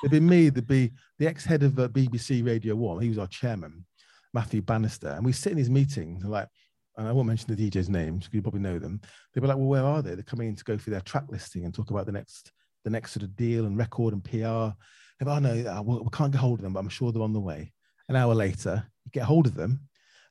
[0.02, 3.00] It'd be me, there'd be the ex-head of uh, BBC Radio One.
[3.00, 3.86] He was our chairman,
[4.34, 6.48] Matthew Bannister, and we sit in these meetings and like,
[6.96, 9.00] and I won't mention the DJs' names because you probably know them.
[9.32, 10.14] They'd be like, "Well, where are they?
[10.14, 12.50] They're coming in to go through their track listing and talk about the next,
[12.84, 14.74] the next sort of deal and record and PR."
[15.20, 17.22] If I know, uh, well, we can't get hold of them, but I'm sure they're
[17.22, 17.72] on the way.
[18.08, 19.80] An hour later, you get hold of them,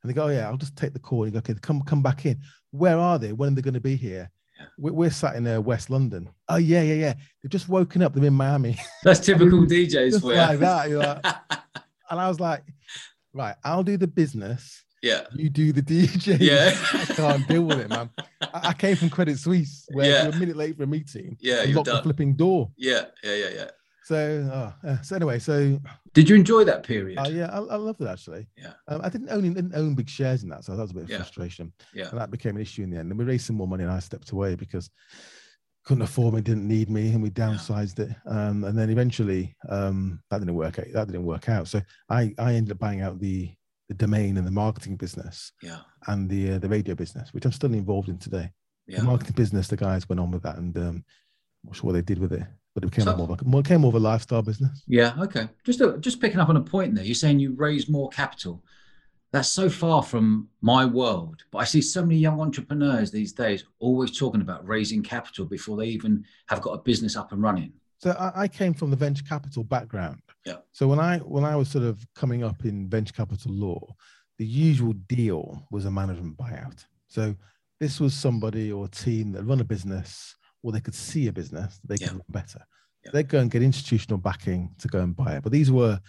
[0.03, 1.81] and they go, "Oh yeah, I'll just take the call." And you go, "Okay, come
[1.83, 2.41] come back in.
[2.71, 3.31] Where are they?
[3.31, 4.29] When are they going to be here?"
[4.77, 6.29] We're, we're sat in uh, West London.
[6.47, 7.13] Oh yeah, yeah, yeah.
[7.41, 8.13] They've just woken up.
[8.13, 8.77] They're in Miami.
[9.03, 10.37] That's typical DJs for you.
[10.37, 10.91] like that.
[10.91, 11.35] Like,
[12.09, 12.63] and I was like,
[13.33, 14.83] right, I'll do the business.
[15.01, 15.21] yeah.
[15.33, 16.37] You do the DJ.
[16.39, 16.73] Yeah.
[16.93, 18.09] I can't deal with it, man.
[18.41, 20.23] I, I came from Credit Suisse, where Yeah.
[20.23, 22.69] you're a minute late for a meeting, Yeah, you you're lock the flipping door.
[22.77, 23.69] Yeah, yeah, yeah, yeah.
[24.09, 25.01] So, oh, yeah.
[25.01, 25.79] so anyway, so
[26.15, 27.19] Did you enjoy that period?
[27.19, 28.47] uh, yeah, I, I loved it actually.
[28.57, 28.73] Yeah.
[28.87, 31.03] Um, I didn't own didn't own big shares in that, so that was a bit
[31.03, 31.17] of Yeah.
[31.17, 31.71] frustration.
[31.93, 32.09] Yeah.
[32.09, 33.11] and that became an issue in the end.
[33.11, 34.89] And we raised some more money, and I stepped away because
[35.85, 38.09] couldn't afford me, didn't need me, and we downsized it.
[38.25, 40.79] Um, and then eventually, um, that didn't work.
[40.79, 40.85] out.
[40.91, 41.67] That didn't work out.
[41.67, 43.51] So I I ended up buying out the
[43.89, 45.81] the domain and the marketing business Yeah.
[46.07, 48.49] and the uh, the radio business, which I'm still involved in today.
[48.87, 49.01] Yeah.
[49.01, 51.03] The marketing business, the guys went on with that, and um, I'm
[51.65, 52.43] not sure what they did with it,
[52.73, 54.83] but it became So- more of a, more, it became more of a lifestyle business.
[54.87, 55.13] Yeah.
[55.19, 55.49] Okay.
[55.65, 57.03] Just uh, just picking up on a point there.
[57.03, 58.63] You're saying you raise more capital.
[59.31, 63.63] That's so far from my world, but I see so many young entrepreneurs these days
[63.77, 67.73] always talking about raising capital before they even have got a business up and running.
[67.99, 70.21] So I, I came from the venture capital background.
[70.45, 70.55] Yeah.
[70.71, 73.95] So when I when I was sort of coming up in venture capital law,
[74.39, 76.85] the usual deal was a management buyout.
[77.07, 77.35] So
[77.79, 81.33] this was somebody or a team that run a business or they could see a
[81.33, 82.11] business they could Yeah.
[82.13, 82.61] run better.
[83.05, 83.11] Yeah.
[83.13, 85.43] They'd go and get institutional backing to go and buy it.
[85.43, 85.99] But these were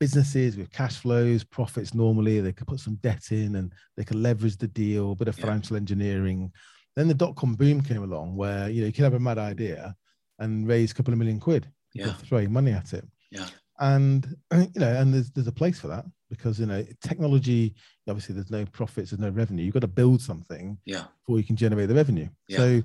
[0.00, 2.40] businesses with cash flows, profits normally.
[2.40, 5.38] They could put some debt in and they could leverage the deal, a bit of
[5.38, 5.44] Yeah.
[5.44, 6.52] financial engineering.
[6.96, 9.38] Then the dot com boom came along where you know you could have a mad
[9.38, 9.94] idea
[10.38, 11.68] and raise a couple of million quid.
[11.94, 12.12] You Yeah.
[12.14, 13.06] could throw money at it.
[13.30, 13.48] Yeah.
[13.78, 17.74] And you know, and there's there's a place for that because you know technology.
[18.08, 19.64] Obviously, there's no profits, there's no revenue.
[19.64, 21.04] You've got to build something Yeah.
[21.20, 22.28] before you can generate the revenue.
[22.48, 22.56] Yeah.
[22.58, 22.82] So,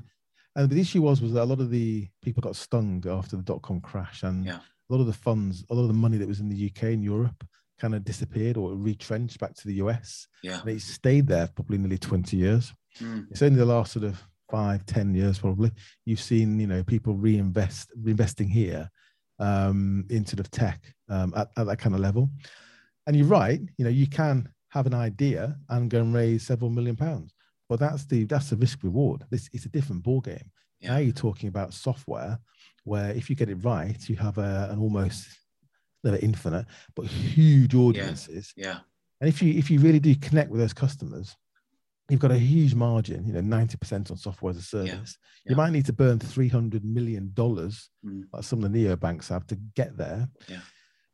[0.58, 3.44] and the issue was was that a lot of the people got stung after the
[3.44, 4.60] dot com crash, and Yeah.
[4.60, 6.94] a lot of the funds, a lot of the money that was in the UK
[6.94, 7.48] and Europe,
[7.80, 10.60] kind of disappeared or retrenched back to the US, Yeah.
[10.62, 12.74] and it stayed there probably nearly 20 years.
[13.00, 13.28] Mm.
[13.32, 15.70] It's only the last sort of five, 10 years probably
[16.06, 18.90] you've seen you know people reinvest reinvesting here
[19.40, 22.30] um, in sort of tech um, at, at that kind of level.
[23.06, 26.70] And you're right, you know, you can have an idea and go and raise several
[26.72, 27.34] million pounds,
[27.70, 29.26] but that's the that's the risk reward.
[29.30, 30.52] This it's a different ball game.
[30.82, 32.40] Now you're talking about software
[32.84, 35.28] where if you get it right, you have a, an almost
[36.04, 38.54] never infinite, but huge audiences.
[38.56, 38.80] Yeah.
[39.20, 41.36] And if you if you really do connect with those customers,
[42.10, 45.18] you've got a huge margin, you know, 90% on software as a service.
[45.46, 45.52] Yeah.
[45.52, 48.24] You might need to burn $300 million, Mm.
[48.32, 50.30] like some of the neobanks have, to get there.
[50.48, 50.60] Yeah.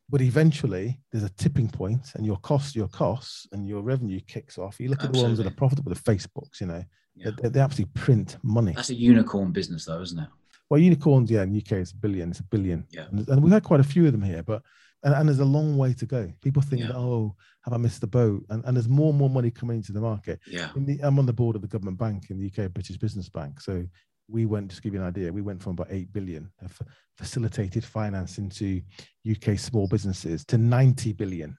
[0.09, 4.57] But eventually there's a tipping point and your costs, your costs and your revenue kicks
[4.57, 4.79] off.
[4.79, 6.83] You look at the ones that are profitable, the Facebooks, you know,
[7.15, 7.31] Yeah.
[7.41, 8.73] they, they absolutely print money.
[8.75, 10.29] That's a unicorn business, though, isn't it?
[10.69, 12.85] Well, unicorns, yeah, in UK it's a billion, it's a billion.
[12.89, 13.05] Yeah.
[13.11, 14.61] And, and we've had quite a few of them here, but
[15.03, 16.31] and, and there's a long way to go.
[16.41, 16.91] People think Yeah.
[16.95, 18.45] oh, have I missed the boat?
[18.49, 20.39] And, and there's more and more money coming into the market.
[20.47, 20.69] Yeah.
[20.75, 23.61] The, I'm on the board of the government bank in the UK, British Business Bank.
[23.61, 23.85] So
[24.27, 26.79] we went, just to give you an idea, we went from about 8 billion of
[27.17, 28.81] facilitated finance into
[29.29, 31.57] UK small businesses to 90 billion.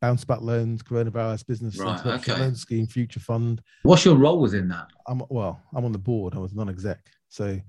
[0.00, 2.38] Bounce back loans, coronavirus business Right, okay.
[2.38, 3.60] loan scheme, future fund.
[3.82, 4.86] What's your role within that?
[5.08, 6.34] I'm well, I'm on the board.
[6.34, 7.60] I was non-exec, so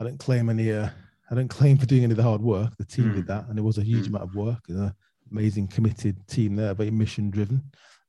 [0.00, 0.72] I don't claim any.
[0.72, 0.88] Uh,
[1.30, 2.76] I don't claim for doing any of the hard work.
[2.78, 3.14] The team Mm.
[3.16, 4.08] did that, and it was a huge Mm.
[4.10, 4.60] amount of work.
[4.68, 4.94] An
[5.32, 7.60] amazing, committed team there, very mission-driven.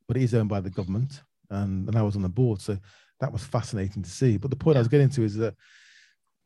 [0.08, 2.78] But it is owned by the government, and, and I was on the board, so
[3.20, 4.38] that was fascinating to see.
[4.38, 5.56] But the point I was getting to is that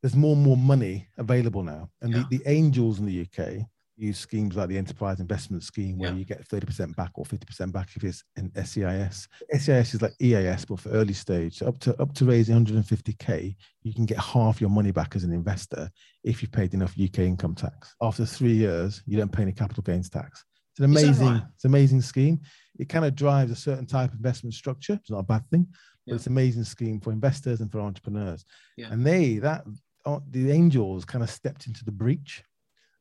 [0.02, 2.24] there's more and more money available now, and Yeah.
[2.30, 6.18] the, the angels in the UK use schemes like the Enterprise Investment Scheme, where Yeah.
[6.18, 9.28] you get 30% back or 50% back if it's an SEIS.
[9.52, 11.60] SEIS is like EIS, but for early stage.
[11.60, 15.24] So up to up to raising 150k, you can get half your money back as
[15.24, 15.90] an investor
[16.24, 17.96] if you've paid enough UK income tax.
[18.02, 20.44] After three years, you don't pay any capital gains tax.
[20.72, 21.44] It's an amazing, right?
[21.54, 22.42] it's an amazing scheme.
[22.80, 24.94] It kind of drives a certain type of investment structure.
[24.94, 25.68] It's not a bad thing,
[26.06, 26.16] Yeah.
[26.16, 28.46] it's an amazing scheme for investors and for entrepreneurs.
[28.78, 28.88] Yeah.
[28.92, 29.66] And they that
[30.06, 32.44] uh, the angels kind of stepped into the breach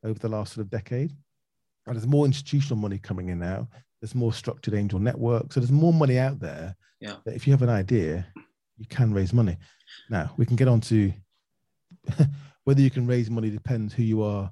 [0.05, 1.13] over the last sort of decade.
[1.87, 3.69] And there's more institutional money coming in now.
[4.01, 5.55] There's more structured angel networks.
[5.55, 6.77] So there's more money out there.
[7.01, 7.17] Yeah.
[7.25, 8.27] That if you have an idea,
[8.77, 9.57] you can raise money.
[10.11, 11.13] Now we can get on to
[12.65, 14.51] whether you can raise money depends who you are,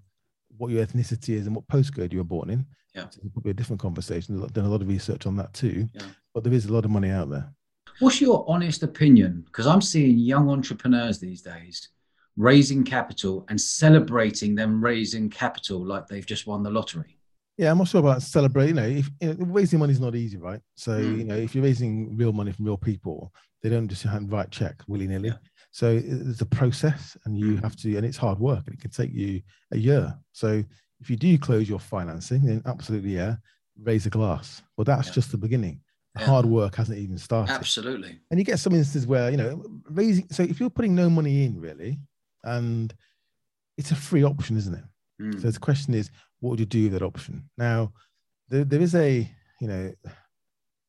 [0.56, 2.66] what your ethnicity is, and what postcode you were born in.
[2.94, 3.08] Yeah.
[3.10, 4.42] So it's probably a different conversation.
[4.42, 5.88] I've done a lot of research on that too.
[5.94, 6.02] Yeah.
[6.34, 7.52] But there is a lot of money out there.
[8.00, 9.42] What's your honest opinion?
[9.44, 11.88] Because I'm seeing young entrepreneurs these days
[12.36, 17.18] raising capital and celebrating them raising capital like they've just won the lottery.
[17.58, 18.76] Yeah, I'm not sure about celebrating.
[18.76, 20.60] You know, if you know, raising money is not easy, right?
[20.76, 21.18] So Mm.
[21.18, 24.50] you know, if you're raising real money from real people, they don't just hand write
[24.50, 25.28] check willy nilly.
[25.28, 25.36] Yeah.
[25.70, 27.62] So it- it's a process, and you Mm.
[27.62, 30.18] have to, and it's hard work, and it can take you a year.
[30.32, 30.64] So
[31.00, 33.36] if you do close your financing, then absolutely, yeah,
[33.82, 34.62] raise a glass.
[34.78, 35.14] But that's Yeah.
[35.14, 35.82] just the beginning.
[36.18, 36.26] Yeah.
[36.26, 37.52] hard work hasn't even started.
[37.52, 38.18] Absolutely.
[38.30, 41.44] And you get some instances where, you know, raising, so if you're putting no money
[41.44, 42.00] in really,
[42.42, 42.92] and
[43.78, 44.84] it's a free option, isn't it?
[45.22, 45.40] Mm.
[45.40, 47.48] So the question is, what would you do with that option?
[47.56, 47.92] Now,
[48.48, 49.92] there, there is a, you know,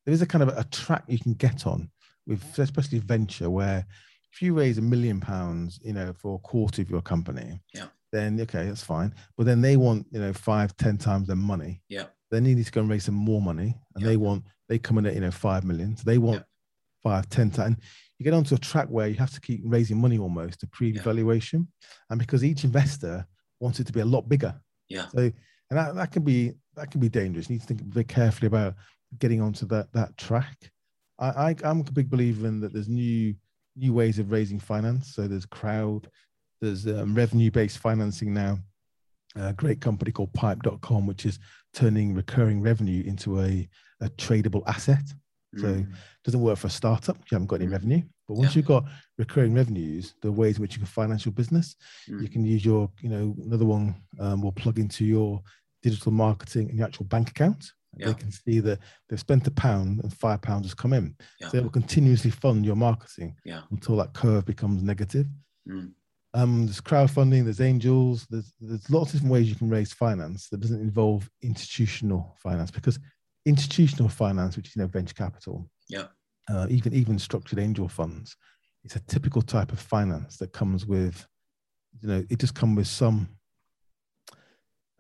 [0.06, 1.92] there is a kind of a track you can get on
[2.26, 3.86] with, especially venture, where
[4.34, 7.88] if you raise a million pounds, you know, for a quarter of your company, Yeah.
[8.12, 9.14] then okay, that's fine.
[9.38, 11.84] But then they want, you know, five, ten times their money.
[11.90, 12.06] Yeah.
[12.32, 14.08] Then you need to go and raise some more money, and Yeah.
[14.10, 16.44] they want they come in at you know five million, so they want Yeah.
[17.04, 17.78] five, ten times.
[18.18, 20.96] You get onto a track where you have to keep raising money almost to prove
[20.96, 21.02] Yeah.
[21.04, 21.68] valuation,
[22.10, 23.28] and because each investor
[23.60, 25.08] wants it to be a lot bigger, Yeah.
[25.10, 25.20] so
[25.70, 27.50] and that, that can be that can be dangerous.
[27.50, 28.76] You need to think very carefully about
[29.20, 30.72] getting onto that that track.
[31.20, 33.36] I, I I'm a big believer in that there's new
[33.76, 35.14] new ways of raising finance.
[35.14, 36.10] So there's crowd,
[36.62, 38.60] there's um, revenue based financing now.
[39.36, 41.40] A great company called Pipe.com, which is
[41.74, 43.70] turning recurring revenue into a,
[44.02, 45.04] a tradable asset.
[45.58, 45.82] So Mm.
[45.92, 47.18] it doesn't work for a startup.
[47.18, 47.72] You haven't got any Mm.
[47.72, 48.02] revenue.
[48.28, 48.60] But once Yeah.
[48.60, 48.86] you've got
[49.18, 51.76] recurring revenues, the ways in which you can finance your business,
[52.08, 52.32] you Mm.
[52.32, 55.42] can use your, you know, another one um, will plug into your
[55.84, 57.74] digital marketing and your actual bank account.
[57.98, 58.08] Yeah.
[58.08, 61.16] They can see that they've spent a pound and five pounds has come in.
[61.42, 61.50] Yeah.
[61.50, 63.64] So they will continuously fund your marketing Yeah.
[63.72, 65.28] until that curve becomes negative.
[65.68, 65.92] Mm.
[66.34, 70.48] Um, there's crowdfunding, there's angels, there's there's lots of different ways you can raise finance
[70.50, 72.98] that doesn't involve institutional finance because
[73.46, 76.08] institutional finance, which is you know venture capital, Yeah.
[76.50, 78.38] uh, even even structured angel funds,
[78.84, 81.28] it's a typical type of finance that comes with,
[82.02, 83.28] you know, it just comes with some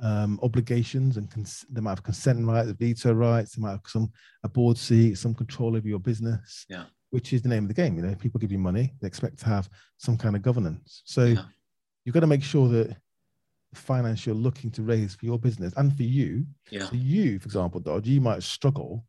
[0.01, 4.11] um, obligations and cons- they might have consent rights, veto rights, they might have some
[4.43, 6.85] a board seat, some control over your business, Yeah.
[7.11, 7.95] Which is the name of the game.
[7.95, 11.03] You know, people give you money, they expect to have some kind of governance.
[11.05, 11.43] So Yeah.
[12.03, 12.87] you've got to make sure that
[13.73, 16.85] the finance you're looking to raise for your business and for you, Yeah.
[16.89, 19.05] so you, for example, Dodge, you might struggle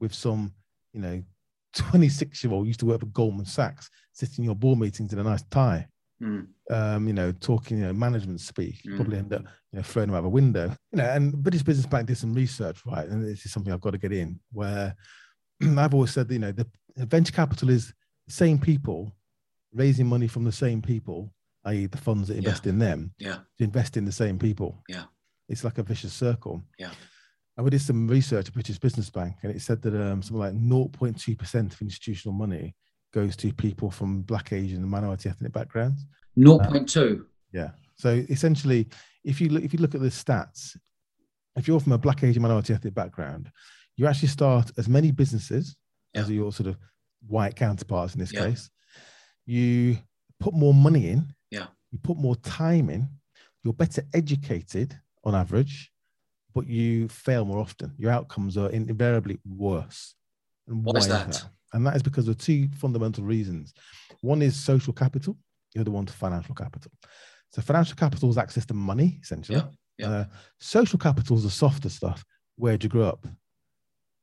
[0.00, 0.54] with some,
[0.92, 1.22] you know,
[1.74, 5.18] 26 year old used to work for Goldman Sachs, sitting in your board meetings in
[5.18, 5.88] a nice tie,
[6.22, 6.46] Mm.
[6.70, 8.82] um, you know, talking, you know, management speak.
[8.84, 9.48] You probably end up, Mm.
[9.72, 10.74] you know, throwing them out of a window.
[10.92, 13.06] You know, and British Business Bank did some research, right?
[13.08, 14.94] And this is something I've got to get in where
[15.78, 16.66] I've always said, you know, the
[17.04, 17.92] venture capital is
[18.26, 19.12] the same people
[19.72, 21.32] raising money from the same people,
[21.66, 22.38] i.e., the funds that Yeah.
[22.38, 23.40] invest in them, Yeah.
[23.58, 24.82] to invest in the same people.
[24.88, 25.04] Yeah.
[25.48, 26.64] It's like a vicious circle.
[26.78, 26.92] Yeah.
[27.56, 30.38] And we did some research at British Business Bank, and it said that um, something
[30.38, 32.74] like 0.2% of institutional money
[33.12, 36.04] goes to people from Black, Asian, and minority ethnic backgrounds.
[36.38, 37.24] 0.2.
[37.52, 37.70] Yeah.
[37.96, 38.88] So essentially,
[39.24, 40.76] if you look, if you look at the stats,
[41.56, 43.50] if you're from a Black, Asian, minority ethnic background,
[43.96, 45.76] you actually start as many businesses
[46.16, 46.36] as Yeah.
[46.36, 46.76] your sort of
[47.26, 48.46] white counterparts in this Yeah.
[48.46, 48.70] case.
[49.44, 49.98] You
[50.40, 51.34] put more money in.
[51.50, 51.68] Yeah.
[51.90, 53.08] You put more time in.
[53.62, 55.92] You're better educated on average,
[56.54, 57.94] but you fail more often.
[57.98, 60.14] Your outcomes are invariably worse.
[60.68, 61.44] And Why is why that?
[61.72, 63.74] And that is because of two fundamental reasons.
[64.20, 65.36] One is social capital.
[65.74, 66.90] The other one's financial capital.
[67.50, 69.58] So financial capital is access to money, essentially.
[69.58, 70.08] Yeah, yeah.
[70.08, 70.24] Uh,
[70.58, 72.24] social capital is the softer stuff.
[72.56, 73.26] Where'd you grow up?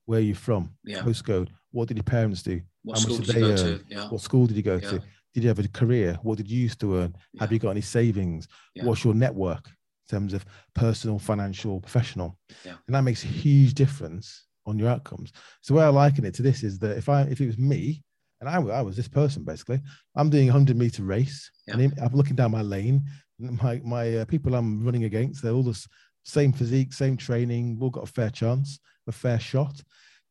[0.06, 0.76] Where are you from?
[0.84, 1.02] Yeah.
[1.04, 1.50] Postcode.
[1.74, 2.62] What did your parents do?
[2.84, 3.58] What how much school did they go earn?
[3.58, 3.84] to?
[3.90, 4.08] Yeah.
[4.10, 4.90] What school did you go Yeah.
[4.92, 5.04] to?
[5.34, 6.18] Did you have a career?
[6.22, 7.16] What did you used to earn?
[7.40, 8.48] Have you got any savings?
[8.76, 8.86] Yeah.
[8.86, 12.38] What's your network in terms of personal, financial, professional?
[12.64, 12.76] Yeah.
[12.88, 15.34] And that makes a huge difference on your outcomes.
[15.62, 18.04] So where I liken it to this is that if I if it was me
[18.40, 19.82] and I, I was this person basically,
[20.16, 21.90] I'm doing a hundred meter race and Yeah.
[22.06, 23.02] I'm looking down my lane.
[23.40, 25.88] My my uh, people I'm running against, they're all the
[26.24, 29.82] same physique, same training, we've all got a fair chance, a fair shot.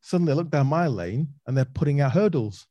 [0.03, 2.67] Suddenly I look down my lane and they're putting out hurdles.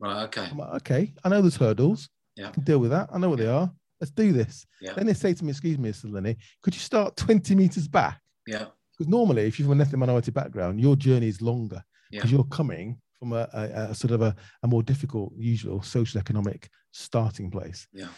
[0.00, 0.22] Right.
[0.24, 0.48] Okay.
[0.50, 2.08] I'm like, okay, I know there's hurdles.
[2.36, 2.48] Yeah.
[2.48, 3.10] I can deal with that.
[3.12, 3.70] I know what they are.
[4.00, 4.66] Let's do this.
[4.80, 4.94] Yeah.
[4.94, 6.10] Then they say to me, excuse me, Mr.
[6.10, 8.18] Linney, could you start 20 meters back?
[8.46, 8.64] Yeah.
[8.96, 12.18] Because normally, if you're from an ethnic minority background, your journey is longer Yeah.
[12.18, 16.18] because you're coming from a, a, a sort of a, a more difficult, usual social
[16.18, 17.86] economic starting place.
[17.92, 18.08] Yeah.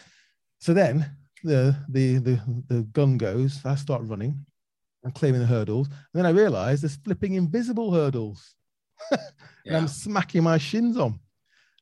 [0.59, 1.11] So then
[1.43, 4.45] the, the, the, the gun goes, I start running
[5.03, 5.87] and clearing the hurdles.
[5.87, 8.55] And then I realize there's flipping invisible hurdles
[9.11, 9.19] and
[9.65, 9.77] Yeah.
[9.77, 11.19] I'm smacking my shins on.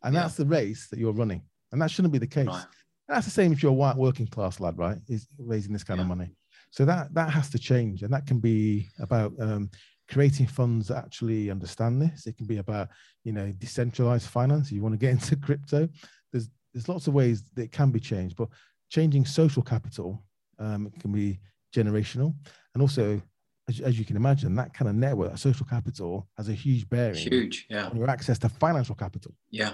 [0.03, 0.21] And Yeah.
[0.23, 1.43] that's the race that you're running.
[1.71, 2.47] And that shouldn't be the case.
[2.47, 2.65] Right.
[3.07, 4.97] That's the same if you're a white working class lad, right?
[5.07, 6.33] Is raising this kind of money.
[6.71, 9.69] So that that has to change, and that can be about um,
[10.09, 12.25] creating funds that actually understand this.
[12.25, 12.87] It can be about
[13.25, 14.71] you know decentralized finance.
[14.71, 15.89] You want to get into crypto.
[16.31, 18.47] There's there's lots of ways that it can be changed, but
[18.89, 20.23] changing social capital
[20.59, 21.41] um, can be
[21.75, 22.33] generational,
[22.73, 23.21] and also
[23.69, 26.89] as, as you can imagine, that kind of network, that social capital, has a huge
[26.89, 27.67] bearing Huge.
[27.69, 27.87] Yeah.
[27.87, 29.33] on your access to financial capital.
[29.49, 29.73] Yeah.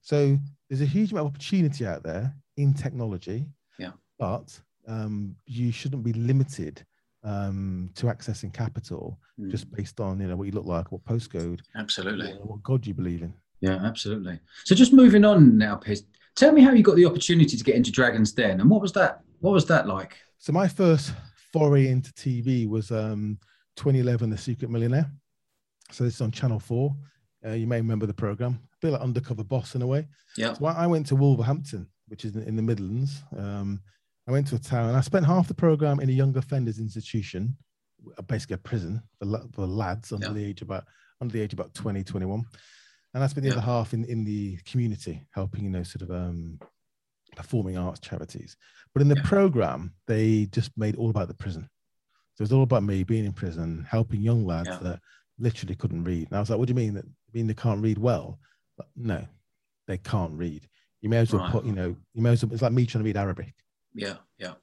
[0.00, 3.46] So there's a huge amount of opportunity out there in technology.
[3.78, 3.92] Yeah.
[4.18, 4.58] But
[4.88, 6.84] um, you shouldn't be limited
[7.22, 9.50] um, to accessing capital Mm.
[9.50, 12.32] just based on you know what you look like, what postcode, absolutely.
[12.42, 13.32] what God you believe in.
[13.62, 14.38] Yeah, absolutely.
[14.64, 16.02] So just moving on now, Piers.
[16.34, 18.92] Tell me how you got the opportunity to get into Dragon's Den, and what was
[18.92, 19.20] that?
[19.40, 20.18] What was that like?
[20.36, 21.14] So my first
[21.52, 23.38] foray into TV was um,
[23.76, 25.10] 2011, The Secret Millionaire.
[25.90, 26.94] So this is on Channel Four.
[27.44, 30.06] Uh, you may remember the program, a bit like Undercover Boss in a way.
[30.36, 33.22] Yeah, So I I went to Wolverhampton, which is in in the Midlands.
[33.36, 33.80] Um,
[34.28, 34.94] I went to a town.
[34.94, 37.56] I spent half the program in a young offenders institution,
[38.18, 40.32] uh, basically a prison for, for lads under Yeah.
[40.34, 40.84] the age about
[41.20, 42.44] under the age about 20, 21.
[43.14, 43.56] And I spent the Yeah.
[43.56, 46.60] other half in, in the community, helping you know sort of um,
[47.36, 48.56] performing arts charities.
[48.92, 49.22] But in the Yeah.
[49.24, 51.68] program, they just made all about the prison.
[52.34, 54.78] So it was all about me being in prison, helping young lads Yeah.
[54.78, 55.00] that
[55.38, 56.28] literally couldn't read.
[56.28, 58.38] And I was like, "What do you mean that mean they can't read well?"
[58.76, 59.26] But no,
[59.86, 60.68] they can't read.
[61.02, 61.52] You may as well Right.
[61.52, 62.52] put, you know, you may as well.
[62.52, 63.54] It's like me trying to read Arabic,
[63.94, 64.54] yeah, yeah,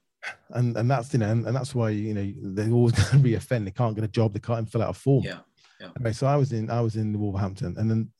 [0.51, 3.19] and and that's you know, and, and that's why you know they're always going to
[3.19, 3.73] be offended.
[3.73, 4.33] They can't get a job.
[4.33, 5.23] They can't even fill out a form.
[5.23, 5.39] yeah.
[5.95, 8.11] Anyway, so I was in I was in Wolverhampton, and then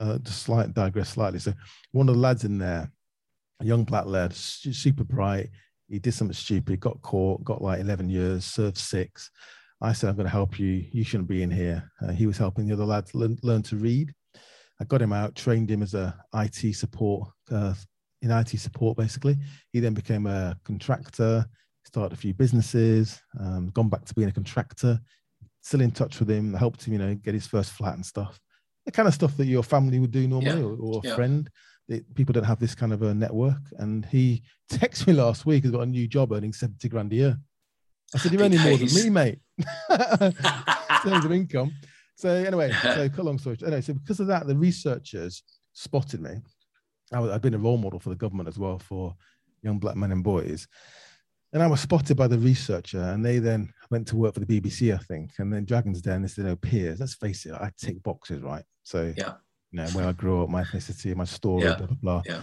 [0.00, 1.38] uh, just slight digress slightly.
[1.38, 1.52] So
[1.92, 2.90] one of the lads in there,
[3.60, 5.50] a young black lad, super bright.
[5.88, 9.30] He did something stupid, got caught, got like eleven years, served six.
[9.80, 10.86] I said, "I'm going to help you.
[10.92, 13.76] You shouldn't be in here." Uh, he was helping the other lads learn, learn to
[13.76, 14.12] read.
[14.80, 17.74] I got him out, trained him as a IT support uh,
[18.22, 18.96] in IT support.
[18.96, 19.36] Basically,
[19.72, 21.46] he then became a contractor,
[21.84, 25.00] started a few businesses, um, gone back to being a contractor
[25.62, 28.38] still in touch with him, helped him, you know, get his first flat and stuff.
[28.84, 31.14] The kind of stuff that your family would do normally Yeah, or, or a yeah.
[31.14, 31.48] friend.
[31.88, 33.60] It, people don't have this kind of a network.
[33.78, 37.16] And he texted me last week, he's got a new job earning 70 grand a
[37.16, 37.38] year.
[38.14, 39.38] I said, You're earning more than me, mate.
[39.58, 39.66] in
[41.02, 41.72] terms of income.
[42.16, 43.58] So anyway, so cut long story.
[43.62, 46.40] Anyway, so because of that, the researchers spotted me.
[47.12, 49.14] I was, I've been a role model for the government as well for
[49.62, 50.66] young black men and boys.
[51.52, 54.46] And I was spotted by the researcher, and they then went to work for the
[54.46, 55.32] BBC, I think.
[55.38, 58.64] And then Dragon's Den, they said, "Oh, Piers, let's face it, I tick boxes, right?
[58.84, 59.34] So, Yeah.
[59.72, 61.76] You know, where I grew up, my ethnicity, my story, Yeah.
[61.76, 62.42] blah blah blah." Yeah.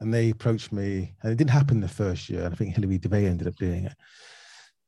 [0.00, 2.44] And they approached me, and it didn't happen the first year.
[2.44, 3.94] And I think Hilary Devey ended up doing it.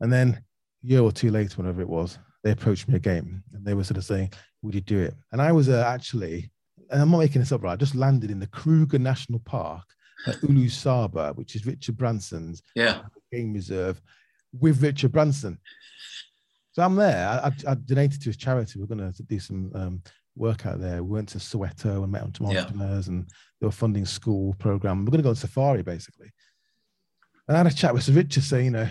[0.01, 0.45] And then
[0.85, 3.85] a year or two later, whenever it was, they approached me again, and they were
[3.85, 4.33] sort of saying,
[4.63, 6.51] "Would you do it?" And I was uh, actually,
[6.91, 7.73] and I'm not making this up, right?
[7.73, 9.85] I just landed in the Kruger National Park
[10.27, 14.01] at Ulusaba, which is Richard Branson's yeah, game reserve
[14.53, 15.59] with Richard Branson.
[16.73, 17.29] So I'm there.
[17.29, 18.79] I, I, I donated to his charity.
[18.79, 20.03] We're going to do some um,
[20.39, 21.03] work out there.
[21.03, 22.61] We went to Soweto and met on some Yeah.
[22.63, 23.29] entrepreneurs, and
[23.61, 25.05] they were funding school program.
[25.05, 26.31] We're going to go on safari basically.
[27.47, 28.89] And I had a chat with Sir Richard saying, you know,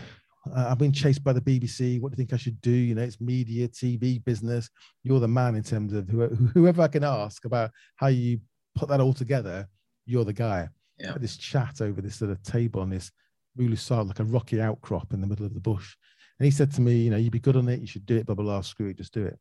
[0.55, 1.99] I've been chased by the BBC.
[1.99, 2.71] What do you think I should do?
[2.71, 4.69] You know, it's media, TV, business.
[5.03, 8.39] You're the man in terms of whoever, whoever I can ask about how you
[8.73, 9.67] put that all together.
[10.05, 10.69] You're the guy.
[10.97, 11.11] Yeah.
[11.13, 13.11] Had this chat over this sort of table on this
[13.55, 15.95] really solid, like a rocky outcrop in the middle of the bush.
[16.39, 17.81] And he said to me, you know, you'd be good on it.
[17.81, 18.61] You should do it, blah, blah, blah.
[18.61, 19.37] Screw it, just do it.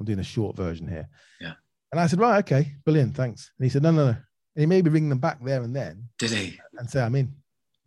[0.00, 1.08] I'm doing a short version here.
[1.40, 1.52] Yeah.
[1.92, 3.52] And I said, right, okay, brilliant, thanks.
[3.58, 4.16] And he said, no, no, no.
[4.56, 6.58] And he made me ring them back there and then did he?
[6.78, 7.34] and say, I'm in.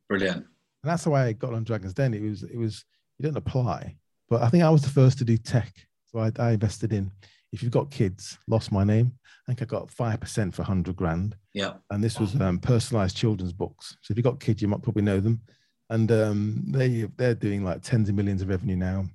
[0.07, 0.38] Brilliant.
[0.38, 2.14] And that's how I got on Dragon's Den.
[2.14, 2.86] It was, it was,
[3.18, 3.95] you don't apply,
[4.30, 5.74] but I think I was the first to do tech.
[6.07, 7.11] So I, I invested in,
[7.51, 9.14] if you've got kids, Lost My Name.
[9.47, 11.36] I think I got 5% for 100 grand.
[11.53, 13.97] Yeah, And this was um, personalized children's books.
[14.01, 15.41] So if you've got kids, you might probably know them.
[15.89, 19.05] And um, they, they're doing like tens of millions of revenue now,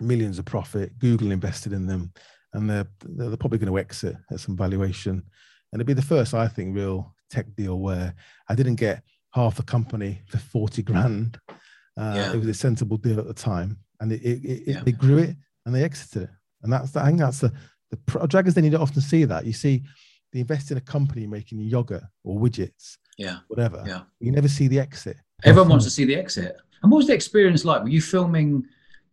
[0.00, 0.98] millions of profit.
[0.98, 2.12] Google invested in them.
[2.52, 5.22] And they're, they're probably going to exit at some valuation.
[5.72, 8.14] And it'd be the first, I think, real tech deal where
[8.48, 9.02] I didn't get
[9.34, 11.38] half the company for 40 grand.
[11.98, 12.32] Uh, Yeah.
[12.32, 13.78] It was a sensible deal at the time.
[14.00, 14.82] And it, it, it, Yeah.
[14.84, 15.36] they grew it
[15.66, 16.30] and they exited it.
[16.62, 17.52] And that's, I think that's the,
[17.90, 19.44] the pro- Dragons Den, you don't often see that.
[19.44, 19.82] You see,
[20.32, 23.82] they invest in a company making yogurt or widgets, yeah, whatever.
[23.86, 24.02] yeah.
[24.20, 25.16] You never see the exit.
[25.44, 26.56] Everyone wants to see the exit.
[26.82, 27.82] And what was the experience like?
[27.82, 28.64] Were you filming,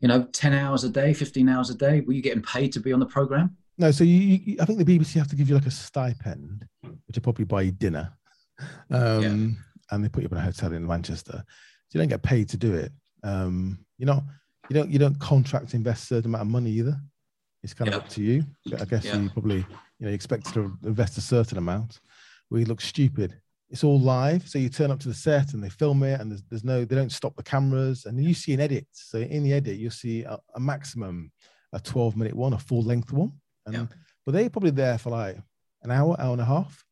[0.03, 2.01] you know, 10 hours a day, 15 hours a day?
[2.01, 3.55] Were you getting paid to be on the program?
[3.77, 6.67] No, so you, you, I think the BBC have to give you like a stipend,
[6.83, 8.11] which will probably buy you dinner,
[8.91, 9.57] um,
[9.91, 11.41] and they put you up in a hotel in Manchester.
[11.87, 12.91] So you don't get paid to do it.
[13.23, 14.21] Um, you know,
[14.69, 16.99] you don't you don't contract invest a certain amount of money either.
[17.63, 17.97] It's kind Yeah.
[17.97, 18.43] of up to you.
[18.77, 19.17] I guess Yeah.
[19.21, 19.65] you probably you
[20.01, 21.99] know you expect to invest a certain amount.
[22.51, 23.39] We look stupid.
[23.73, 26.29] It's all live, so you turn up to the set and they film it, and
[26.31, 28.85] there's, there's no they don't stop the cameras, and you see an edit.
[28.91, 31.31] So in the edit, you'll see a, a maximum
[31.73, 33.33] a 12 minute one, a full length one.
[33.65, 33.85] And Yeah.
[34.25, 35.37] but they're probably there for like
[35.81, 36.85] an hour, hour and a half,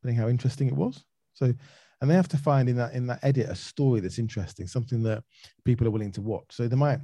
[0.00, 1.04] depending how interesting it was.
[1.34, 1.52] So
[2.00, 5.02] and they have to find in that in that edit a story that's interesting, something
[5.04, 5.22] that
[5.64, 6.46] people are willing to watch.
[6.50, 6.98] So they might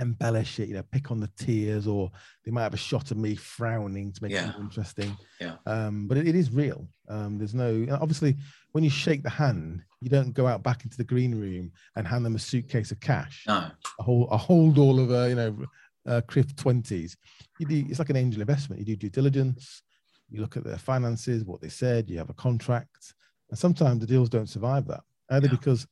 [0.00, 2.10] embellish it, you know, pick on the tears, or
[2.44, 4.48] they might have a shot of me frowning to make Yeah.
[4.50, 5.16] it more interesting.
[5.40, 5.56] Yeah.
[5.66, 6.88] Um, but it, it is real.
[7.08, 8.36] Um, there's no obviously
[8.72, 12.06] when you shake the hand, you don't go out back into the green room and
[12.06, 13.44] hand them a suitcase of cash.
[13.46, 13.70] No.
[13.98, 15.56] A whole a whole all of uh, you know
[16.06, 17.16] uh, CRIF twenties.
[17.58, 18.78] You do it's like an angel investment.
[18.80, 19.82] You do due diligence.
[20.30, 22.08] You look at their finances, what they said.
[22.10, 23.14] You have a contract,
[23.50, 25.52] and sometimes the deals don't survive that either Yeah.
[25.56, 25.86] because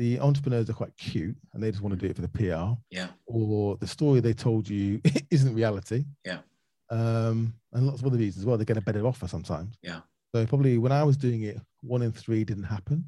[0.00, 2.74] the entrepreneurs are quite cute and they just want to do it for the PR
[2.90, 3.08] Yeah.
[3.26, 4.98] or the story they told you
[5.30, 6.06] isn't reality.
[6.24, 6.38] Yeah.
[6.90, 8.56] Um, and lots of other reasons as well.
[8.56, 9.76] They get a better offer sometimes.
[9.82, 10.00] Yeah.
[10.34, 13.04] So probably when I was doing it, one in three didn't happen.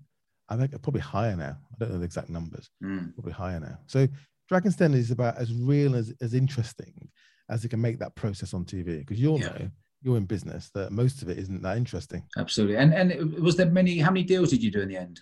[0.51, 1.57] I think probably higher now.
[1.72, 2.68] I don't know the exact numbers.
[2.84, 3.14] Mm.
[3.14, 3.78] Probably higher now.
[3.86, 4.07] So
[4.51, 7.09] Dragon's Den is about as real as as interesting
[7.49, 8.99] as it can make that process on TV.
[8.99, 9.49] Because you'll Yeah.
[9.49, 9.70] know
[10.03, 12.22] you're in business that most of it isn't that interesting.
[12.36, 12.76] Absolutely.
[12.76, 13.97] And and was there many?
[13.99, 15.20] How many deals did you do in the end?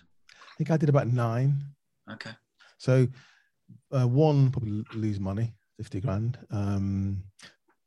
[0.61, 1.57] I think I did about nine.
[2.11, 2.29] Okay.
[2.77, 3.07] So
[3.91, 6.37] uh, one probably lose money, fifty grand.
[6.51, 7.23] Um,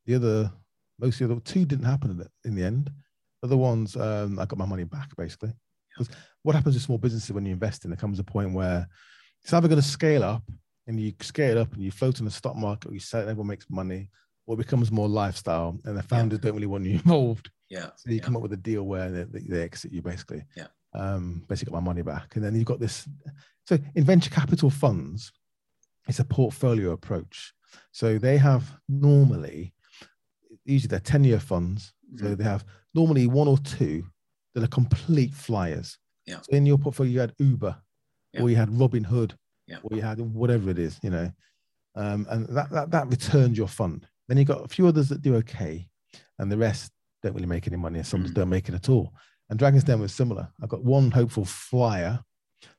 [0.05, 0.51] the other,
[0.99, 2.91] most of the other two didn't happen in the, in the end.
[3.43, 5.53] Other ones, um, I got my money back basically.
[5.95, 6.09] 'Cause
[6.43, 7.91] what happens with small businesses when you invest in?
[7.91, 8.85] There comes a point where
[9.41, 10.43] it's either going to scale up
[10.85, 13.29] and you scale up and you float in the stock market, or you sell it,
[13.29, 14.09] everyone makes money,
[14.47, 17.49] or it becomes more lifestyle, and the founders don't really want you involved.
[17.69, 17.91] Yeah.
[17.95, 18.21] So you yeah.
[18.23, 20.43] come up with a deal where they, they exit you basically.
[20.57, 20.67] Yeah.
[20.95, 22.35] Um, basically got my money back.
[22.35, 23.07] And then you've got this.
[23.67, 25.31] So in venture capital funds,
[26.07, 27.53] it's a portfolio approach.
[27.91, 29.73] So they have normally,
[30.63, 31.93] usually they're 10 year funds.
[32.15, 32.37] So Mhm.
[32.37, 34.05] they have normally one or two
[34.53, 35.97] that are complete flyers.
[36.25, 36.39] Yeah.
[36.41, 37.75] So in your portfolio, you had Uber
[38.33, 38.41] Yeah.
[38.41, 39.35] or you had Robinhood
[39.67, 39.79] Yeah.
[39.83, 41.31] or you had whatever it is, you know,
[41.95, 44.07] um, and that, that, that returns your fund.
[44.27, 45.89] Then you've got a few others that do okay,
[46.39, 46.91] and the rest
[47.21, 48.37] don't really make any money, and some just Mm.
[48.37, 49.13] don't make it at all.
[49.49, 50.47] And Dragon's Den was similar.
[50.61, 52.19] I've got one hopeful flyer,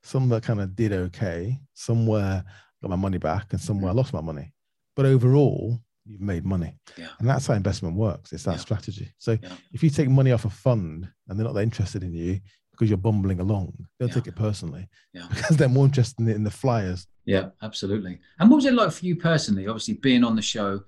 [0.02, 2.44] some that kind of did okay, somewhere
[2.82, 4.52] got my money back, and somewhere I lost my money.
[4.96, 6.74] But overall, you've made money.
[6.96, 7.08] Yeah.
[7.18, 8.32] And that's how investment works.
[8.32, 8.56] It's that Yeah.
[8.58, 9.12] strategy.
[9.18, 9.52] So Yeah.
[9.72, 12.40] if you take money off a fund and they're not that interested in you
[12.72, 15.26] because you're bumbling along, don't take it personally Yeah.
[15.30, 17.06] because they're more interested in, the- in the flyers.
[17.24, 18.20] Yeah, absolutely.
[18.38, 19.66] And what was it like for you personally?
[19.66, 20.82] Obviously, being on the show,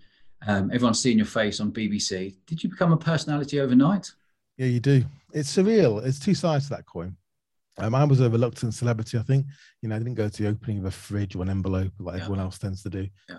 [0.46, 2.36] um, everyone's seeing your face on BBC.
[2.46, 4.12] Did you become a personality overnight?
[4.58, 5.04] Yeah, you do.
[5.32, 6.04] It's surreal.
[6.04, 7.16] It's two sides to that coin.
[7.78, 9.46] Um, I was a reluctant celebrity, I think.
[9.82, 12.16] You know, I didn't go to the opening of a fridge or an envelope like
[12.16, 12.22] Yeah.
[12.24, 13.08] everyone else tends to do.
[13.28, 13.38] Yeah.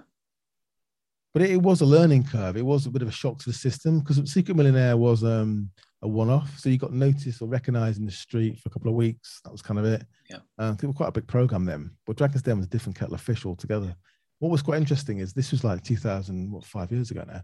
[1.34, 2.55] But it, it was a learning curve.
[2.57, 5.70] It was a bit of a shock to the system because Secret Millionaire was um,
[6.01, 6.57] a one-off.
[6.57, 9.41] So you got noticed or recognized in the street for a couple of weeks.
[9.43, 10.05] That was kind of it.
[10.30, 10.38] Yeah.
[10.57, 11.91] Um, it was quite a big program then.
[12.07, 13.93] But Dragon's Den was a different kettle of fish altogether.
[14.39, 17.41] What was quite interesting is this was like 2000, what, five years ago now.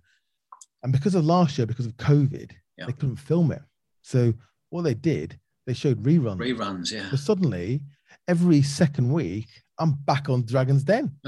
[0.82, 2.86] And because of last year, because of COVID, Yeah.
[2.88, 3.62] they couldn't film it.
[4.02, 4.34] So
[4.70, 6.38] what they did, they showed reruns.
[6.38, 7.10] Reruns, yeah.
[7.10, 7.82] So suddenly,
[8.28, 9.48] every second week,
[9.80, 11.16] I'm back on Dragon's Den.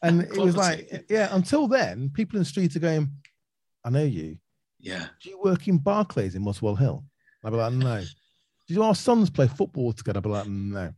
[0.00, 3.10] And it was like, yeah, until then, people in the streets are going,
[3.84, 4.38] I know you.
[4.78, 7.02] yeah, Do you work in Barclays in Muswell Hill?
[7.42, 8.04] I'd be like, no.
[8.68, 10.18] Do our sons play football together?
[10.18, 10.92] I'd be like, no.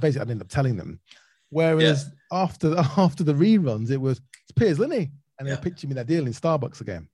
[0.00, 1.00] Basically, I'd end up telling them.
[1.48, 6.06] Whereas after after the reruns, it was it's Piers Linney, and they're pitching me that
[6.06, 7.08] deal in Starbucks again.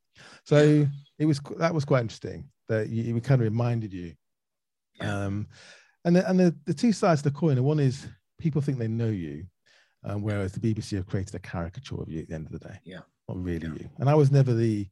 [0.44, 0.86] So
[1.18, 4.14] it was that was quite interesting that you, it kind of reminded you.
[5.00, 5.24] Yeah.
[5.24, 5.46] Um,
[6.04, 8.06] and the, and the, the two sides of the coin, one is
[8.38, 9.44] people think they know you,
[10.04, 12.58] um, whereas the BBC have created a caricature of you at the end of the
[12.68, 12.78] day.
[12.84, 13.00] Yeah.
[13.28, 13.74] not really Yeah.
[13.74, 13.90] you.
[13.98, 14.86] And I was never the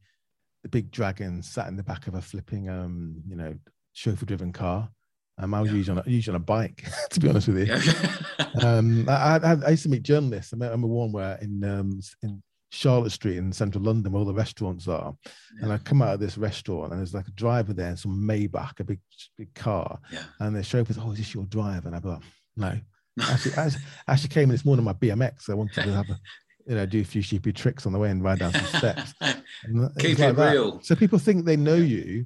[0.62, 3.54] the big dragon sat in the back of a flipping, um, you know,
[3.94, 4.90] chauffeur-driven car.
[5.38, 5.76] Um, I was Yeah.
[5.78, 7.76] usually on a, usually on a bike, to be honest with you.
[8.62, 10.52] Um, I, I, I used to meet journalists.
[10.52, 14.20] I met- I remember one where in um, in Charlotte Street in central London, where
[14.20, 15.14] all the restaurants are,
[15.60, 18.16] and I come out of this restaurant and there's like a driver there and some
[18.26, 19.00] Maybach, a big
[19.36, 20.22] big car, yeah.
[20.38, 21.88] and the chauffeur's, oh, is this your driver?
[21.88, 22.22] And be like,
[22.56, 22.78] no.
[23.28, 23.70] Actually, I
[24.08, 25.50] actually came in this morning on my BMX.
[25.50, 26.18] I wanted to have a,
[26.66, 29.14] you know, do a few sheepy tricks on the way and ride down some steps.
[29.20, 30.52] And it was Keep like it that.
[30.52, 30.80] real.
[30.82, 32.24] So people think they know you,